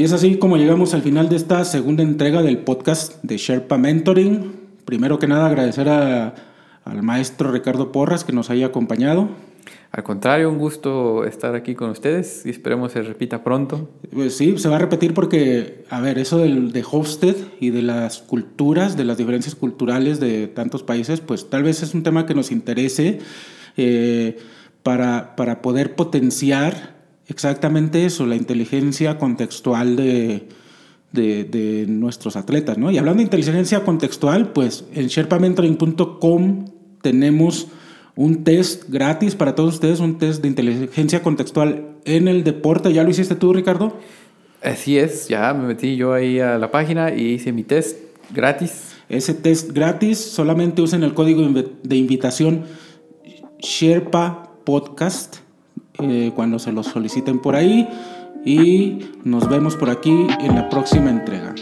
Es 0.07 0.13
así 0.13 0.37
como 0.37 0.57
llegamos 0.57 0.95
al 0.95 1.03
final 1.03 1.29
de 1.29 1.35
esta 1.35 1.65
segunda 1.65 2.05
entrega 2.05 2.41
del 2.41 2.59
podcast 2.59 3.21
de 3.25 3.39
Sherpa 3.39 3.77
Mentoring. 3.77 4.53
Primero 4.85 5.19
que 5.19 5.27
nada 5.27 5.47
agradecer 5.47 5.89
al 5.89 7.03
maestro 7.03 7.51
Ricardo 7.51 7.91
Porras 7.91 8.23
que 8.23 8.33
nos 8.33 8.49
haya 8.49 8.67
acompañado. 8.67 9.31
Al 9.91 10.05
contrario, 10.05 10.49
un 10.49 10.59
gusto 10.59 11.25
estar 11.25 11.57
aquí 11.57 11.75
con 11.75 11.91
ustedes 11.91 12.47
y 12.47 12.51
esperemos 12.51 12.93
se 12.93 13.03
repita 13.03 13.43
pronto. 13.43 13.91
Pues 14.13 14.37
sí, 14.37 14.57
se 14.59 14.69
va 14.69 14.77
a 14.77 14.79
repetir 14.79 15.13
porque, 15.13 15.85
a 15.91 16.01
ver, 16.01 16.19
eso 16.19 16.39
del, 16.39 16.71
de 16.71 16.85
Hofstede 16.89 17.45
y 17.59 17.71
de 17.71 17.83
las 17.83 18.21
culturas, 18.21 18.97
de 18.97 19.05
las 19.05 19.19
diferencias 19.19 19.57
culturales 19.57 20.21
de 20.21 20.47
tantos 20.47 20.85
países, 20.85 21.21
pues 21.21 21.51
tal 21.51 21.65
vez 21.65 21.83
es 21.83 21.95
un 21.95 22.05
tema 22.05 22.27
que 22.27 22.35
nos 22.35 22.53
interese 22.53 23.19
eh, 23.77 24.39
para, 24.85 25.35
para 25.35 25.63
poder 25.63 25.97
potenciar 25.97 26.96
exactamente 27.29 28.05
eso, 28.05 28.27
la 28.27 28.37
inteligencia 28.37 29.19
contextual 29.19 29.97
de, 29.97 30.49
de, 31.13 31.87
nuestros 31.89 32.37
atletas, 32.37 32.79
¿no? 32.79 32.91
Y 32.91 32.99
hablando 32.99 33.19
de 33.19 33.25
inteligencia 33.25 33.85
contextual, 33.85 34.53
pues 34.53 34.85
en 34.95 35.07
sherpamentoring.com 35.07 36.67
tenemos 37.03 37.69
un 38.15 38.45
test 38.45 38.89
gratis 38.89 39.35
para 39.35 39.55
todos 39.55 39.75
ustedes, 39.75 40.01
un 40.01 40.19
test 40.19 40.43
de 40.43 40.49
inteligencia 40.49 41.23
contextual 41.23 41.97
en 42.05 42.29
el 42.29 42.45
deporte. 42.45 42.93
¿Ya 42.93 43.05
lo 43.05 43.11
hiciste 43.11 43.35
tú, 43.35 43.53
Ricardo? 43.53 43.99
Así 44.63 44.99
es, 44.99 45.29
ya 45.29 45.53
me 45.55 45.67
metí 45.67 45.97
yo 45.97 46.13
ahí 46.13 46.41
a 46.41 46.59
la 46.59 46.71
página 46.71 47.15
y 47.15 47.35
hice 47.35 47.53
mi 47.53 47.63
test 47.63 47.99
gratis. 48.35 48.97
Ese 49.09 49.35
test 49.35 49.73
gratis, 49.73 50.19
solamente 50.19 50.83
usen 50.83 51.05
el 51.05 51.15
código 51.15 51.43
de 51.83 51.97
invitación 51.97 52.65
Sherpa 53.59 54.51
Podcast 54.65 55.46
eh, 56.01 56.33
cuando 56.35 56.59
se 56.59 56.73
los 56.73 56.87
soliciten 56.87 57.41
por 57.41 57.57
ahí 57.57 57.89
y 58.45 58.99
nos 59.25 59.49
vemos 59.49 59.77
por 59.77 59.91
aquí 59.91 60.27
en 60.41 60.55
la 60.55 60.69
próxima 60.69 61.11
entrega. 61.11 61.55